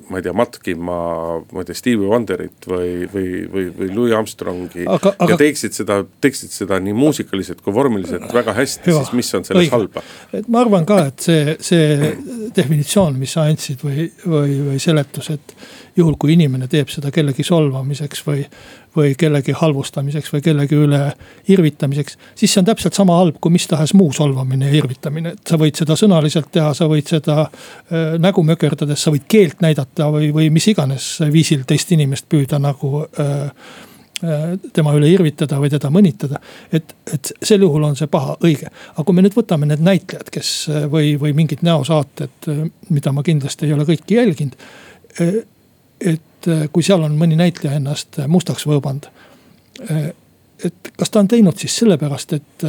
[0.08, 0.98] ma ei tea, matkima,
[1.52, 4.86] ma ei tea, Stevie Wonderit või, või, või, või Louis Armstrongi.
[4.90, 5.14] Aga...
[5.28, 9.66] ja teeksid seda, teeksid seda nii muusikaliselt kui vormiliselt väga hästi, siis mis on selles
[9.66, 9.74] õige.
[9.74, 10.04] halba?
[10.36, 12.12] et ma arvan ka, et see, see
[12.56, 15.56] definitsioon, mis sa andsid või, või, või seletus, et
[15.98, 18.44] juhul, kui inimene teeb seda kellegi solvamiseks või,
[18.98, 21.00] või kellegi halvustamiseks või kellegi üle
[21.50, 22.18] irvitamiseks.
[22.34, 25.58] siis see on täpselt sama halb kui mis tahes muu solvamine ja irvitamine, et sa
[25.60, 30.32] võid seda sõnaliselt teha, sa võid seda äh, nägu mökerdades, sa võid keelt näidata või,
[30.34, 33.36] või mis iganes viisil teist inimest püüda nagu äh,
[34.18, 36.40] äh tema üle irvitada või teda mõnitada.
[36.72, 38.72] et, et sel juhul on see paha, õige.
[38.94, 40.50] aga kui me nüüd võtame need näitlejad, kes
[40.90, 42.50] või, või mingid näosaated,
[42.88, 44.58] mida ma kindlasti ei ole kõiki jälginud
[45.20, 45.38] äh,
[46.00, 49.08] et äh, kui seal on mõni näitleja ennast äh, mustaks võõbanud.
[49.90, 50.10] Äh,
[50.64, 52.64] et kas ta on teinud siis sellepärast, et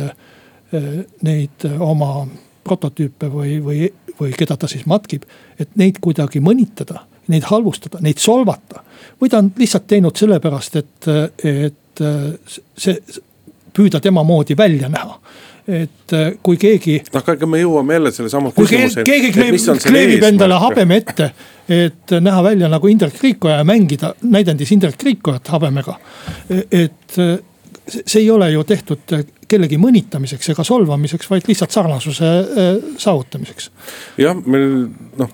[1.26, 2.28] neid oma
[2.62, 3.88] prototüüpe või, või,
[4.20, 5.24] või keda ta siis matkib,
[5.58, 7.02] et neid kuidagi mõnitada,
[7.34, 8.84] neid halvustada, neid solvata.
[9.18, 11.10] või ta on lihtsalt teinud sellepärast, et,
[11.50, 12.04] et
[12.78, 13.02] see,
[13.74, 15.18] püüda tema moodi välja näha
[15.68, 17.02] et kui keegi.
[17.14, 19.10] noh, aga me jõuame jälle sellesama küsimuseni.
[19.10, 21.32] keegi kleebib, kleebib endale habeme ette,
[21.70, 26.00] et näha välja nagu Indrek Riikoja ja mängida näidendis Indrek Riikojat habemega.
[26.72, 27.20] et
[28.06, 29.14] see ei ole ju tehtud
[29.50, 32.70] kellegi mõnitamiseks ega solvamiseks, vaid lihtsalt sarnasuse äh,
[33.02, 33.72] saavutamiseks.
[34.22, 35.34] jah, meil noh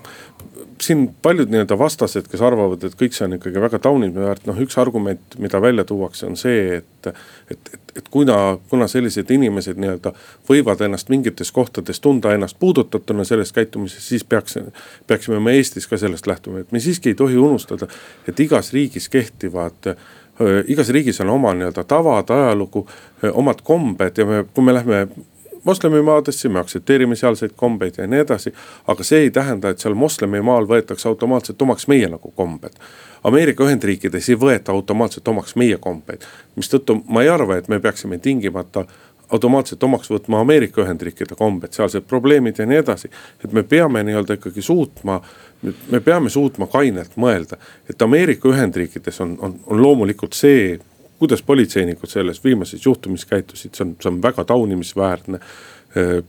[0.80, 4.78] siin paljud nii-öelda vastased, kes arvavad, et kõik see on ikkagi väga taunimisväärt, noh üks
[4.80, 7.10] argument, mida välja tuuakse, on see, et.
[7.50, 10.12] et, et, et kuna, kuna sellised inimesed nii-öelda
[10.50, 14.58] võivad ennast mingites kohtades tunda ennast puudutatuna sellest käitumisest, siis peaks.
[15.06, 17.88] peaksime me Eestis ka sellest lähtuma, et me siiski ei tohi unustada,
[18.28, 19.96] et igas riigis kehtivad
[20.68, 22.84] igas riigis on oma nii-öelda tavad, ajalugu,
[23.32, 25.06] omad kombed ja me, kui me lähme
[25.66, 28.52] moslemimaadesse, me aktsepteerime sealseid kombeid ja nii edasi.
[28.86, 32.78] aga see ei tähenda, et seal moslemimaal võetakse automaatselt omaks meie nagu kombed.
[33.24, 36.24] Ameerika Ühendriikides ei võeta automaatselt omaks meie kombeid,
[36.56, 38.86] mistõttu ma ei arva, et me peaksime tingimata
[39.30, 43.10] automaatselt omaks võtma Ameerika Ühendriikide kombed, sealsed probleemid ja nii edasi.
[43.44, 45.20] et me peame nii-öelda ikkagi suutma,
[45.90, 47.58] me peame suutma kainelt mõelda,
[47.90, 50.78] et Ameerika Ühendriikides on, on, on loomulikult see
[51.18, 55.40] kuidas politseinikud selles viimases juhtumis käitusid, see on, see on väga taunimisväärne.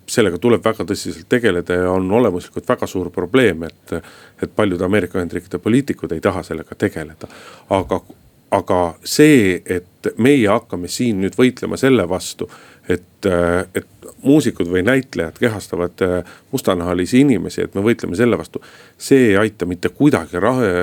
[0.07, 3.97] sellega tuleb väga tõsiselt tegeleda ja on olemuslikult väga suur probleem, et,
[4.43, 7.27] et paljud Ameerika Ühendriikide poliitikud ei taha sellega tegeleda.
[7.69, 7.99] aga,
[8.51, 12.47] aga see, et meie hakkame siin nüüd võitlema selle vastu,
[12.87, 13.87] et, et
[14.23, 18.61] muusikud või näitlejad kehastavad äh, mustanahalisi inimesi, et me võitleme selle vastu.
[18.97, 20.39] see ei aita mitte kuidagi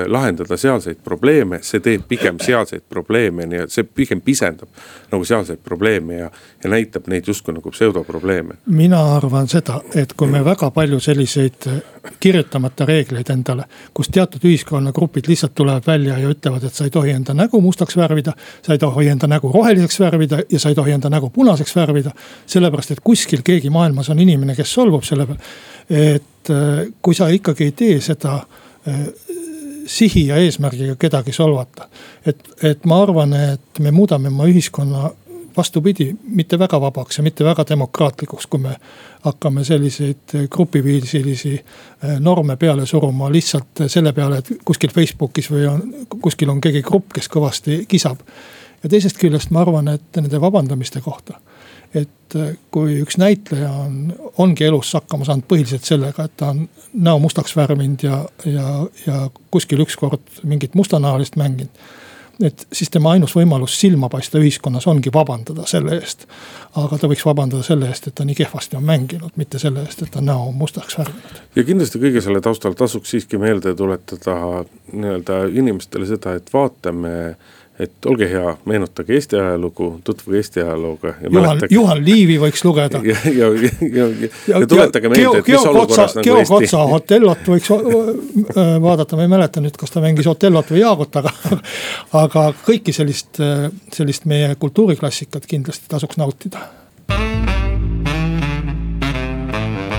[0.07, 4.69] lahendada sealseid probleeme, see teeb pigem sealseid probleeme, nii et see pigem pisendab
[5.11, 6.29] nagu sealseid probleeme ja,
[6.63, 8.55] ja näitab neid justkui nagu pseudoprobleeme.
[8.65, 11.67] mina arvan seda, et kui me väga palju selliseid
[12.19, 17.11] kirjutamata reegleid endale, kus teatud ühiskonnagrupid lihtsalt tulevad välja ja ütlevad, et sa ei tohi
[17.11, 18.33] enda nägu mustaks värvida.
[18.61, 22.11] sa ei tohi enda nägu roheliseks värvida ja sa ei tohi enda nägu punaseks värvida,
[22.45, 25.39] sellepärast et kuskil keegi maailmas on inimene, kes solvub selle peale.
[25.89, 28.39] et äh, kui sa ikkagi ei tee seda
[28.87, 29.01] äh,
[29.85, 31.87] sihi ja eesmärgiga kedagi solvata.
[32.25, 35.09] et, et ma arvan, et me muudame oma ühiskonna
[35.57, 38.75] vastupidi, mitte väga vabaks ja mitte väga demokraatlikuks, kui me
[39.23, 45.83] hakkame selliseid grupiviisilisi äh, norme peale suruma lihtsalt selle peale, et kuskil Facebookis või on,
[46.21, 48.19] kuskil on keegi grupp, kes kõvasti kisab.
[48.83, 51.39] ja teisest küljest ma arvan, et nende vabandamiste kohta
[51.95, 56.65] et äh, kui üks näitleja on, ongi elus hakkama saanud põhiliselt sellega, et ta on
[56.93, 58.71] näo mustaks värvinud ja, ja,
[59.05, 59.21] ja
[59.53, 61.85] kuskil ükskord mingit mustanahalist mänginud.
[62.43, 66.25] et siis tema ainus võimalus silma paista ühiskonnas ongi vabandada selle eest.
[66.75, 70.01] aga ta võiks vabandada selle eest, et ta nii kehvasti on mänginud, mitte selle eest,
[70.03, 71.43] et ta näo mustaks värvinud.
[71.55, 77.35] ja kindlasti kõige selle taustal tasuks siiski meelde tuletada nii-öelda inimestele seda, et vaatame
[77.79, 81.13] et olge hea, meenutage Eesti ajalugu, tutvuge Eesti ajalooga.
[81.29, 83.01] Juhan, Juhan Liivi võiks lugeda.
[83.09, 86.53] ja, ja, ja, ja, ja, ja tuletage meelde, et mis olukorras nagu Eesti.
[86.53, 87.71] Kotsa Otellot võiks
[88.87, 91.35] vaadata, ma ei mäleta nüüd, kas ta mängis Otellot või Jaagut, aga.
[92.23, 93.43] aga kõiki sellist,
[93.93, 96.63] sellist meie kultuuriklassikat kindlasti tasuks nautida.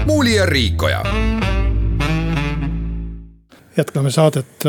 [0.06, 1.02] muuli ja Riikoja.
[3.76, 4.64] jätkame saadet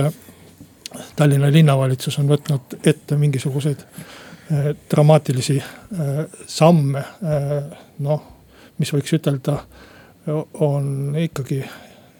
[1.18, 7.54] Tallinna linnavalitsus on võtnud ette mingisuguseid äh, dramaatilisi äh, samme, äh,
[8.06, 8.24] noh,
[8.78, 9.58] mis võiks ütelda,
[10.60, 11.62] on ikkagi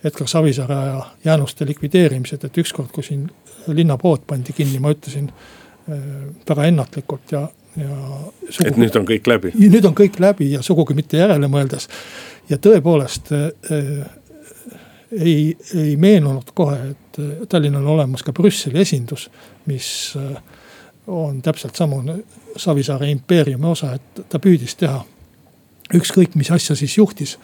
[0.08, 3.26] Edgar Savisaare aja jäänuste likvideerimised, et ükskord, kui siin
[3.68, 5.28] linnapood pandi kinni, ma ütlesin
[6.48, 7.42] väga ennatlikult ja,
[7.76, 7.98] ja.
[8.64, 9.52] et nüüd on kõik läbi.
[9.60, 11.90] nüüd on kõik läbi ja sugugi mitte järele mõeldes.
[12.50, 13.34] ja tõepoolest
[15.12, 17.07] ei, ei meenunud kohe, et
[17.50, 19.30] Tallinnal on olemas ka Brüsseli esindus,
[19.66, 20.42] mis äh,
[21.08, 22.20] on täpselt samune
[22.58, 25.04] Savisaare impeeriumi osa, et ta püüdis teha
[25.96, 27.38] ükskõik, mis asja siis juhtis,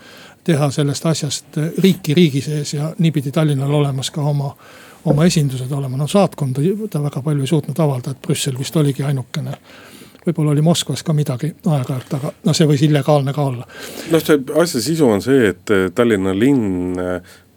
[0.44, 4.52] teha sellest asjast riiki riigi sees ja niipidi Tallinnal olemas ka oma,
[5.06, 9.04] oma esindused olema, no saatkonda ta väga palju ei suutnud avaldada, et Brüssel vist oligi
[9.04, 9.58] ainukene
[10.26, 13.66] võib-olla oli Moskvas ka midagi aeg-ajalt, aga no see võis illegaalne ka olla.
[14.12, 17.00] noh, see asja sisu on see, et Tallinna linn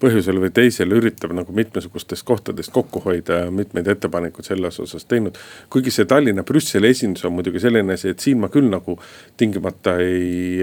[0.03, 5.39] põhjusel või teisel üritab nagu mitmesugustest kohtadest kokku hoida ja mitmeid ettepanekuid selles osas teinud.
[5.71, 8.99] kuigi see Tallinna Brüsseli esindus on muidugi selline asi, et siin ma küll nagu
[9.37, 10.61] tingimata ei.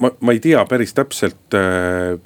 [0.00, 1.56] Ma, ma ei tea päris täpselt,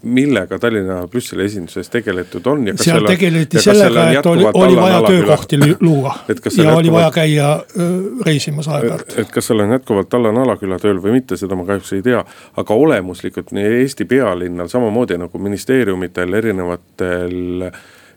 [0.02, 2.64] millega Tallinna Brüsseli esinduses tegeletud on.
[2.80, 7.50] seal tegeleti sellega, et oli, oli vaja töökohti luua ja jätkuvalt, oli vaja käia
[8.26, 9.18] reisimas aeg-ajalt.
[9.18, 12.24] et kas seal on jätkuvalt Allan Alaküla tööl või mitte, seda ma kahjuks ei tea.
[12.56, 17.70] aga olemuslikult nii Eesti pealinnal samamoodi nagu ministeerium ministeeriumitel, erinevatel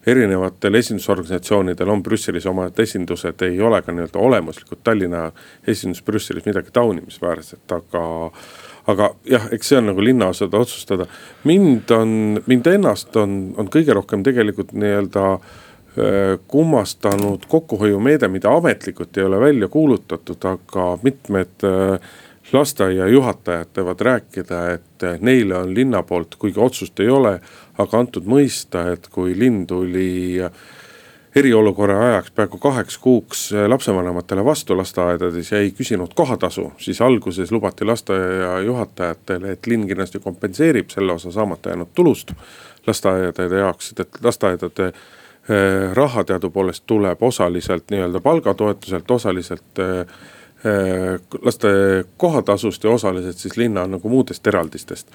[0.08, 5.32] erinevatel esindusorganisatsioonidel on Brüsselis omad esindused, ei ole ka nii-öelda olemuslikult Tallinna
[5.68, 8.32] esindus Brüsselis midagi taunimisväärset, aga.
[8.92, 11.08] Aga jah, eks see on nagu linnaosade otsustada.
[11.44, 19.18] mind on, mind ennast on, on kõige rohkem tegelikult nii-öelda äh, kummastanud kokkuhoiumeede, mida ametlikult
[19.18, 22.14] ei ole välja kuulutatud, aga mitmed äh,
[22.54, 27.38] lasteaiajuhatajad teevad rääkida, et neile on linna poolt, kuigi otsust ei ole,
[27.80, 30.44] aga antud mõista, et kui linn tuli
[31.36, 37.86] eriolukorra ajaks peaaegu kaheks kuuks lapsevanematele vastu lasteaedades ja ei küsinud kohatasu, siis alguses lubati
[37.86, 42.32] lasteaia juhatajatele, et linn kindlasti kompenseerib selle osa saamata jäänud tulust
[42.88, 50.00] lasteaedade jaoks, et lasteaedade eh, raha teadupoolest tuleb osaliselt nii-öelda palgatoetuselt, osaliselt eh,
[50.66, 51.74] eh, laste
[52.18, 55.08] kohatasust ja osaliselt siis linna nagu muudest eraldistest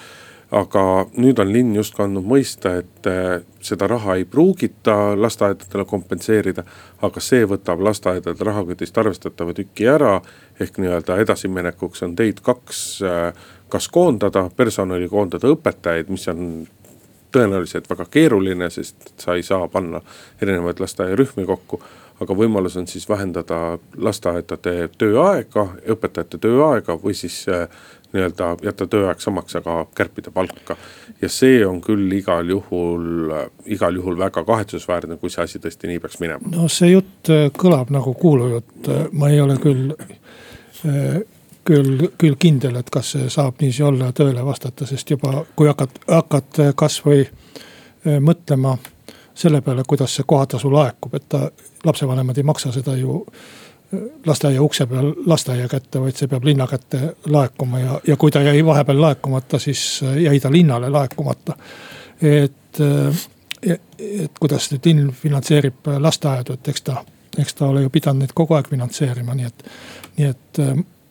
[0.50, 0.82] aga
[1.20, 3.08] nüüd on linn justkui andnud mõista, et
[3.64, 6.64] seda raha ei pruugita lasteaedadele kompenseerida.
[7.02, 10.20] aga see võtab lasteaedade rahakotist arvestatava tüki ära.
[10.60, 13.02] ehk nii-öelda edasiminekuks on teid kaks,
[13.68, 16.66] kas koondada personali, koondada õpetajaid, mis on
[17.32, 20.00] tõenäoliselt väga keeruline, sest sa ei saa panna
[20.42, 21.82] erinevaid lasteaiarühmi kokku.
[22.18, 27.68] aga võimalus on siis vähendada lasteaedade tööaega, õpetajate tööaega või siis äh,
[28.12, 30.76] nii-öelda jätta tööaeg samaks, aga kärpida palka.
[31.22, 33.32] ja see on küll igal juhul,
[33.66, 36.52] igal juhul väga kahetsusväärne, kui see asi tõesti nii peaks minema.
[36.54, 41.20] no see jutt äh, kõlab nagu kuulujutt, ma ei ole küll äh,
[41.68, 45.68] küll, küll kindel, et kas see saab niiviisi olla ja tõele vastata, sest juba kui
[45.68, 47.26] hakkad, hakkad kasvõi
[48.24, 48.78] mõtlema
[49.38, 51.48] selle peale, kuidas see kohatasu laekub, et ta,
[51.84, 53.20] lapsevanemad ei maksa seda ju
[54.26, 58.42] lasteaia ukse peal lasteaia kätte, vaid see peab linna kätte laekuma ja, ja kui ta
[58.44, 61.56] jäi vahepeal laekumata, siis eh, jäi ta linnale laekumata.
[62.22, 62.80] et,
[63.62, 67.02] et kuidas nüüd linn finantseerib lasteaedu, et eks ta,
[67.38, 69.64] eks ta ole ju pidanud neid kogu aeg finantseerima, nii et,
[70.18, 70.60] nii et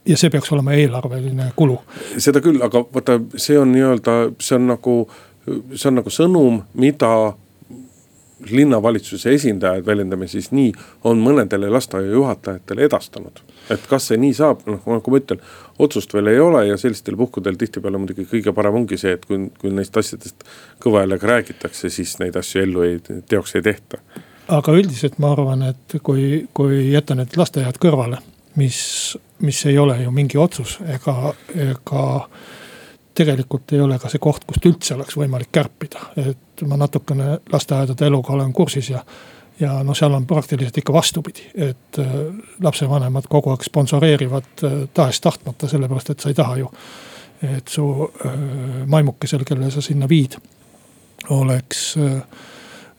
[0.08, 1.80] ja see peaks olema eelarveline kulu.
[2.18, 4.96] seda küll, aga vaata, see on nii-öelda, see on nagu,
[5.74, 7.12] see on nagu sõnum, mida
[8.51, 10.71] linnavalitsuse esindajad, väljendame siis nii,
[11.10, 13.41] on mõnedele lasteaiajuhatajatele edastanud.
[13.69, 15.41] et kas see nii saab, noh nagu ma ütlen,
[15.79, 19.49] otsust veel ei ole ja sellistel puhkudel tihtipeale muidugi kõige parem ongi see, et kui,
[19.60, 20.47] kui neist asjadest
[20.83, 22.97] kõva häälega räägitakse, siis neid asju ellu ei,
[23.29, 23.99] teoks ei tehta.
[24.47, 28.23] aga üldiselt ma arvan, et kui, kui jätta need lasteaiad kõrvale
[28.57, 32.03] mis, mis ei ole ju mingi otsus ega, ega
[33.17, 38.06] tegelikult ei ole ka see koht, kust üldse oleks võimalik kärpida, et ma natukene lasteaedade
[38.06, 39.01] eluga olen kursis ja.
[39.60, 42.17] ja no seal on praktiliselt ikka vastupidi, et äh,
[42.63, 46.69] lapsevanemad kogu aeg sponsoreerivad äh, tahes-tahtmata, sellepärast et sa ei taha ju.
[47.58, 48.38] et su äh,
[48.86, 50.38] maimukesel, kelle sa sinna viid,
[51.34, 51.95] oleks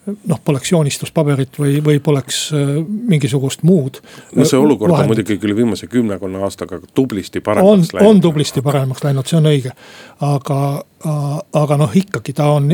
[0.08, 4.00] noh, poleks joonistuspaberit või, või poleks äh, mingisugust muud.
[4.34, 5.10] no see olukord vahendit.
[5.10, 8.10] on muidugi küll viimase kümnekonna aastaga tublisti paremaks läinud.
[8.10, 9.74] on tublisti paremaks läinud, see on õige.
[10.28, 10.62] aga,
[11.62, 12.72] aga noh, ikkagi ta on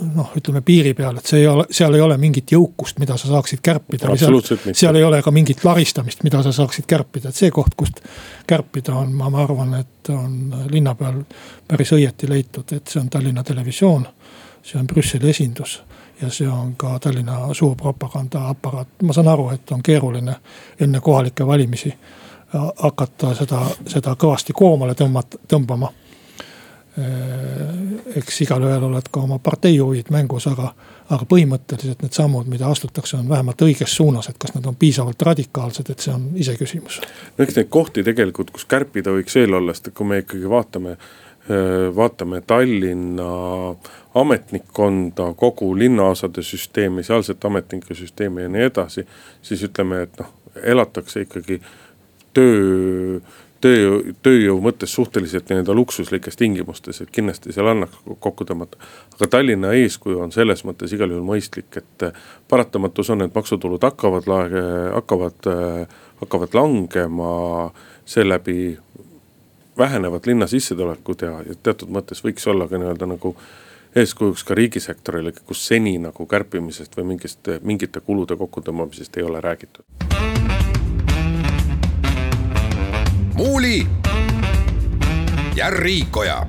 [0.00, 3.28] noh, ütleme piiri peal, et see ei ole, seal ei ole mingit jõukust, mida sa
[3.28, 4.14] saaksid kärpida.
[4.16, 4.38] seal,
[4.72, 8.00] seal ei ole ka mingit laristamist, mida sa saaksid kärpida, et see koht, kust
[8.48, 11.22] kärpida on, ma, ma arvan, et on linna peal
[11.68, 14.06] päris õieti leitud, et see on Tallinna Televisioon.
[14.62, 15.82] See on Brüsseli esindus
[16.22, 20.36] ja see on ka Tallinna suur propagandaaparaat, ma saan aru, et on keeruline
[20.80, 21.94] enne kohalikke valimisi
[22.82, 25.92] hakata seda, seda kõvasti koomale tõmmata, tõmbama.
[28.16, 30.74] eks igalühel oled ka oma partei huvid mängus, aga,
[31.08, 35.22] aga põhimõtteliselt need sammud, mida astutakse, on vähemalt õiges suunas, et kas nad on piisavalt
[35.22, 37.00] radikaalsed, et see on iseküsimus.
[37.38, 40.98] no eks neid kohti tegelikult, kus kärpida võiks veel olla, sest kui me ikkagi vaatame
[41.96, 43.24] vaatame Tallinna
[44.14, 49.06] ametnikkonda, kogu linnaosade süsteemi, sealset ametnike süsteemi ja nii edasi.
[49.42, 50.28] siis ütleme, et noh,
[50.62, 51.60] elatakse ikkagi
[52.34, 53.20] töö,
[53.62, 58.78] tööjõu, tööjõu mõttes suhteliselt nii-öelda luksuslikes tingimustes, et kindlasti seal annaks kokku tõmmata.
[59.14, 62.06] aga Tallinna eeskuju on selles mõttes igal juhul mõistlik, et
[62.48, 64.28] paratamatus on, et maksutulud hakkavad,
[64.94, 65.50] hakkavad,
[66.20, 67.32] hakkavad langema
[68.04, 68.78] seeläbi
[69.78, 73.36] vähenevad linna sissetulekud ja, ja teatud mõttes võiks olla ka nii-öelda nagu
[73.96, 79.84] eeskujuks ka riigisektorile, kus seni nagu kärpimisest või mingist, mingite kulude kokkutõmbamisest ei ole räägitud.
[83.34, 83.86] muuli
[85.56, 86.46] ja Riikoja.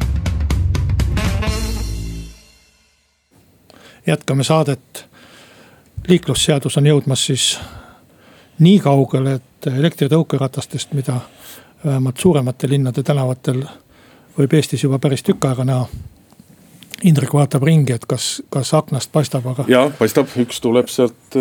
[4.08, 5.06] jätkame saadet.
[6.08, 7.60] liiklusseadus on jõudmas siis
[8.60, 11.20] nii kaugele, et elektritõukeratastest, mida
[11.86, 13.64] vähemalt suuremate linnade tänavatel
[14.38, 15.86] võib Eestis juba päris tükk aega näha.
[17.04, 19.66] Indrek vaatab ringi, et kas, kas aknast paistab, aga.
[19.68, 21.36] ja paistab, üks tuleb sealt,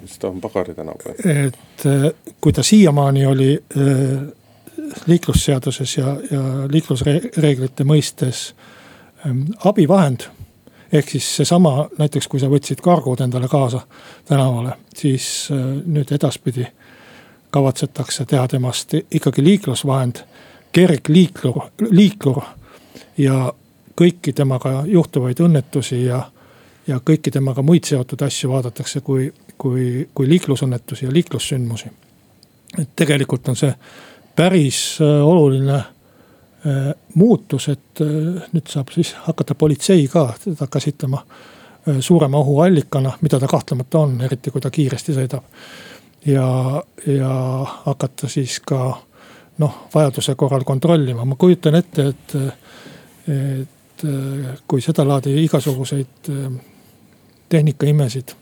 [0.00, 1.16] mis ta on, Pagari tänav või?
[1.48, 4.20] et äh, kui ta siiamaani oli äh,
[5.10, 8.50] liiklusseaduses ja, ja liiklusreeglite mõistes
[9.64, 10.28] abivahend.
[10.92, 13.80] ehk siis seesama, näiteks kui sa võtsid kargud endale kaasa
[14.28, 16.66] tänavale, siis nüüd edaspidi
[17.50, 20.22] kavatsetakse teha temast ikkagi liiklusvahend,
[20.72, 22.42] kergliiklur, liiklur
[23.18, 23.52] ja
[24.00, 26.22] kõiki temaga juhtuvaid õnnetusi ja,
[26.86, 31.90] ja kõiki temaga muid seotud asju vaadatakse kui, kui, kui liiklusõnnetusi ja liiklussündmusi.
[32.78, 33.74] et tegelikult on see
[34.36, 41.24] päris äh, oluline äh, muutus, et äh, nüüd saab siis hakata politsei ka teda käsitlema
[42.00, 45.44] suurema ohuallikana, mida ta kahtlemata on, eriti kui ta kiiresti sõidab.
[46.26, 47.32] Ja, ja
[47.86, 48.80] hakata siis ka
[49.58, 52.36] noh, vajaduse korral kontrollima, ma kujutan ette, et,
[53.28, 54.04] et
[54.68, 56.30] kui sedalaadi igasuguseid
[57.50, 58.36] tehnikaimesid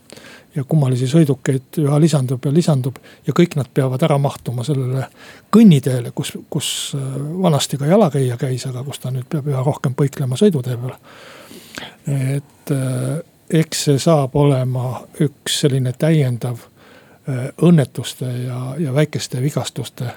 [0.55, 2.97] ja kummalisi sõidukeid üha lisandub ja lisandub.
[3.27, 5.05] ja kõik nad peavad ära mahtuma sellele
[5.53, 9.95] kõnniteele, kus, kus äh, vanasti ka jalakäija käis, aga kus ta nüüd peab üha rohkem
[9.97, 10.95] põiklema sõidutee peal.
[12.07, 13.21] et äh,
[13.61, 16.65] eks see saab olema üks selline täiendav
[17.61, 20.11] õnnetuste ja, ja väikeste vigastuste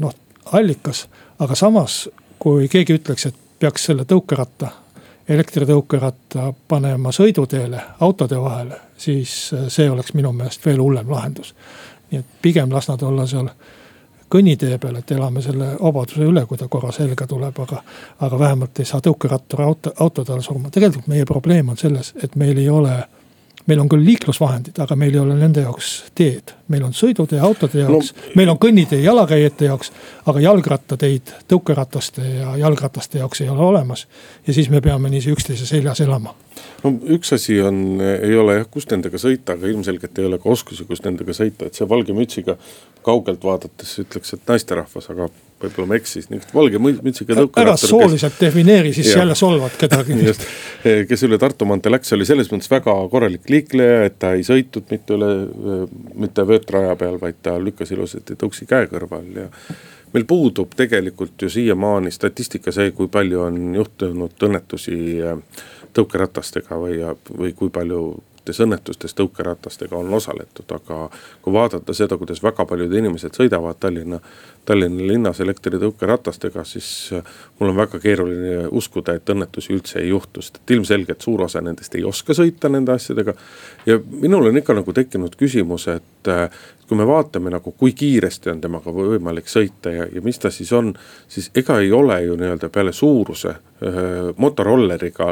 [0.00, 0.14] noh,
[0.52, 1.08] allikas.
[1.38, 2.08] aga samas,
[2.38, 4.70] kui keegi ütleks, et peaks selle tõukeratta
[5.28, 11.54] elektritõukeratta panema sõiduteele, autode vahele, siis äh, see oleks minu meelest veel hullem lahendus.
[12.10, 13.48] nii et pigem las nad olla seal
[14.32, 17.82] kõnnitee peal, et elame selle vabaduse üle, kui ta korra selga tuleb, aga.
[18.20, 22.36] aga vähemalt ei saa tõukerattur auto, autode all surma, tegelikult meie probleem on selles, et
[22.36, 22.96] meil ei ole
[23.66, 26.54] meil on küll liiklusvahendid, aga meil ei ole nende jaoks teed.
[26.72, 29.92] meil on sõidutee autode jaoks no., meil on kõnnitee jalakäijate jaoks,
[30.26, 34.06] aga jalgrattateid tõukerataste ja jalgrataste jaoks ei ole olemas.
[34.46, 36.34] ja siis me peame niiviisi üksteise seljas elama.
[36.84, 40.50] no üks asi on, ei ole jah, kus nendega sõita, aga ilmselgelt ei ole ka
[40.50, 42.58] oskusi, kus nendega sõita, et see valge mütsiga
[43.04, 45.28] kaugelt vaadates ütleks, et naisterahvas, aga
[45.62, 47.62] võib-olla ma eksisin, niisugune valge mütsiga tõukerattaga.
[47.62, 48.40] ära sooliselt kes...
[48.46, 49.20] defineeri, siis ja.
[49.22, 50.46] jälle solvad kedagi just,
[50.82, 54.90] kes üle Tartu maantee läks, oli selles mõttes väga korralik liikleja, et ta ei sõitnud
[54.92, 55.32] mitte üle,
[56.26, 59.48] mitte vöötraja peal, vaid ta lükkas ilusasti tõuksi käe kõrval ja
[60.12, 64.98] meil puudub tegelikult ju siiamaani statistika see, kui palju on juhtunud õnnetusi
[65.96, 67.00] tõukeratastega või,
[67.38, 68.02] või kui palju
[68.42, 71.10] mitmetes õnnetustes tõukeratastega on osaletud, aga
[71.42, 74.18] kui vaadata seda, kuidas väga paljud inimesed sõidavad Tallinna,
[74.64, 77.22] Tallinna linnas elektritõukeratastega, siis äh,
[77.60, 81.60] mul on väga keeruline uskuda, et õnnetusi üldse ei juhtu, sest et ilmselgelt suur osa
[81.60, 83.34] nendest ei oska sõita nende asjadega.
[83.86, 86.48] ja minul on ikka nagu tekkinud küsimus, et äh,
[86.88, 90.72] kui me vaatame nagu, kui kiiresti on temaga võimalik sõita ja, ja mis ta siis
[90.72, 90.94] on,
[91.28, 95.30] siis ega ei ole ju nii-öelda peale suuruse äh, motorolleriga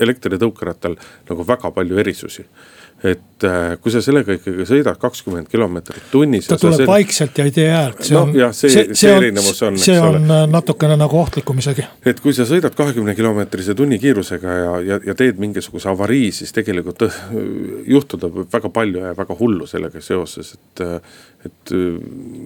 [0.00, 0.98] elektritõukerattal
[1.30, 2.46] nagu väga palju erisusi
[3.04, 6.48] et äh, kui sa sellega ikkagi sõidad kakskümmend kilomeetrit tunnis.
[6.50, 6.88] ta tuleb selle...
[6.90, 8.34] vaikselt ja ei tee häält, see no, on.
[8.36, 9.78] jah, see, see, see erinevus on.
[9.80, 10.20] see on.
[10.20, 11.86] Äh, natukene nagu ohtlikum isegi.
[12.04, 17.06] et kui sa sõidad kahekümne kilomeetrise tunnikiirusega ja, ja, ja teed mingisuguse avarii, siis tegelikult
[17.08, 17.16] äh,
[17.88, 20.86] juhtuda võib väga palju ja väga hullu sellega seoses, et.
[21.46, 21.72] et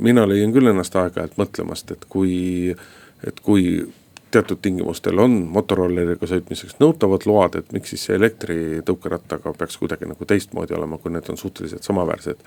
[0.06, 2.70] mina leian küll ennast aeg-ajalt mõtlemast, et kui,
[3.26, 3.64] et kui
[4.34, 10.28] teatud tingimustel on motorolleriga sõitmiseks nõutavad load, et miks siis see elektritõukerattaga peaks kuidagi nagu
[10.28, 12.44] teistmoodi olema, kui need on suhteliselt samaväärsed,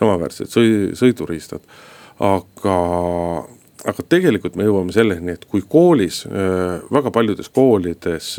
[0.00, 1.64] samaväärsed sõi-, sõiduriistad.
[2.20, 2.78] aga,
[3.88, 6.24] aga tegelikult me jõuame selleni, et kui koolis,
[6.92, 8.34] väga paljudes koolides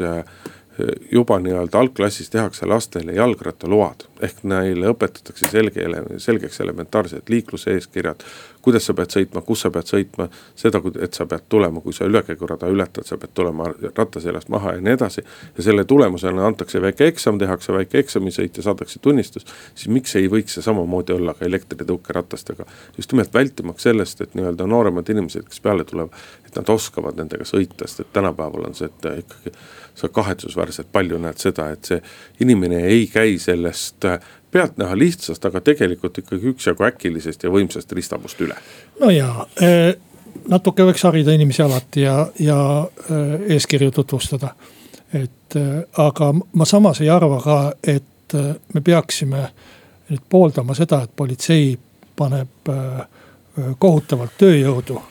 [1.12, 4.08] juba nii-öelda algklassis tehakse lastele jalgrattaload.
[4.22, 5.86] ehk neile õpetatakse selge,
[6.18, 8.24] selgeks elementaarsed liikluseeskirjad.
[8.62, 12.06] Kuidas sa pead sõitma, kus sa pead sõitma, seda, et sa pead tulema, kui sa
[12.10, 15.24] ülekäigurada ületad, sa pead tulema rattaseljast maha ja nii edasi.
[15.58, 19.46] ja selle tulemusena antakse väike eksam, tehakse väike eksamisõit ja saadakse tunnistus.
[19.76, 22.66] siis miks ei võiks see samamoodi olla ka elektritõukeratastega.
[22.98, 26.14] just nimelt vältimaks sellest, et nii-öelda nooremad inimesed, kes peale tulevad,
[26.46, 29.56] et nad oskavad nendega sõita, sest et tänapäeval on see, et ikkagi
[29.96, 32.02] sa kahetsusväärselt palju näed seda, et see
[32.40, 34.06] inimene ei käi sellest
[34.52, 38.56] pealtnäha lihtsast, aga tegelikult ikkagi üksjagu äkilisest ja võimsast ristamust üle.
[39.00, 39.94] no ja äh,
[40.50, 44.56] natuke võiks harida inimesi alati ja, ja äh, eeskirju tutvustada.
[45.14, 45.56] et
[46.00, 48.34] aga ma samas ei arva ka, et
[48.74, 49.42] me peaksime
[50.10, 51.74] nüüd pooldama seda, et politsei
[52.16, 52.70] paneb
[53.80, 55.02] kohutavalt tööjõudu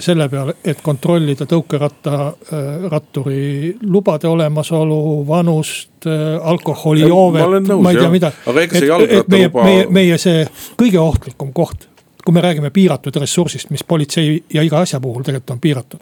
[0.00, 3.40] selle peale, et kontrollida tõukeratturi
[3.72, 6.12] äh, lubade olemasolu, vanust, äh,
[6.42, 8.30] alkoholijoovet, ma ei tea mida.
[8.46, 9.64] aga ega see jalgrattaluba.
[9.66, 10.46] meie, meie see
[10.80, 11.88] kõige ohtlikum koht,
[12.24, 16.00] kui me räägime piiratud ressursist, mis politsei ja iga asja puhul tegelikult on piiratud.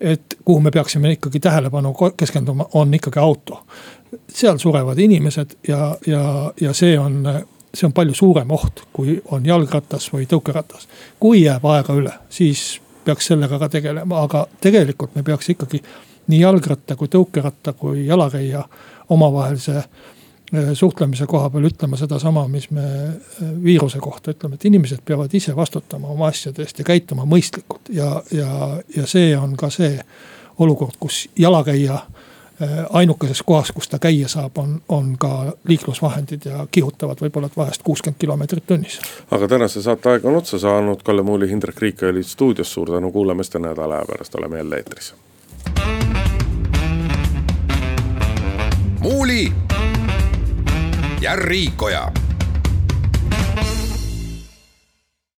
[0.00, 3.66] et kuhu me peaksime ikkagi tähelepanu keskenduma, on ikkagi auto.
[4.28, 7.44] seal surevad inimesed ja, ja, ja see on
[7.74, 10.88] see on palju suurem oht, kui on jalgratas või tõukeratas.
[11.20, 15.82] kui jääb aega üle, siis peaks sellega ka tegelema, aga tegelikult me peaks ikkagi
[16.32, 18.64] nii jalgratta kui tõukeratta kui jalakäija
[19.12, 19.84] omavahelise
[20.74, 22.84] suhtlemise koha peal ütlema sedasama, mis me
[23.64, 27.90] viiruse kohta ütleme, et inimesed peavad ise vastutama oma asjade eest ja käituma mõistlikult.
[27.92, 28.50] Ja, ja,
[28.96, 29.96] ja see on ka see
[30.62, 31.98] olukord, kus jalakäija
[32.90, 38.18] ainukeses kohas, kus ta käia saab, on, on ka liiklusvahendid ja kihutavad võib-olla vahest kuuskümmend
[38.18, 39.00] kilomeetrit tunnis.
[39.30, 43.12] aga tänase saate aeg on otsa saanud, Kalle Muuli, Hindrek Riik olid stuudios, suur tänu
[43.12, 45.14] kuulamast ja nädala aja pärast oleme jälle eetris.
[49.04, 49.52] muuli
[51.20, 52.12] ja Riikoja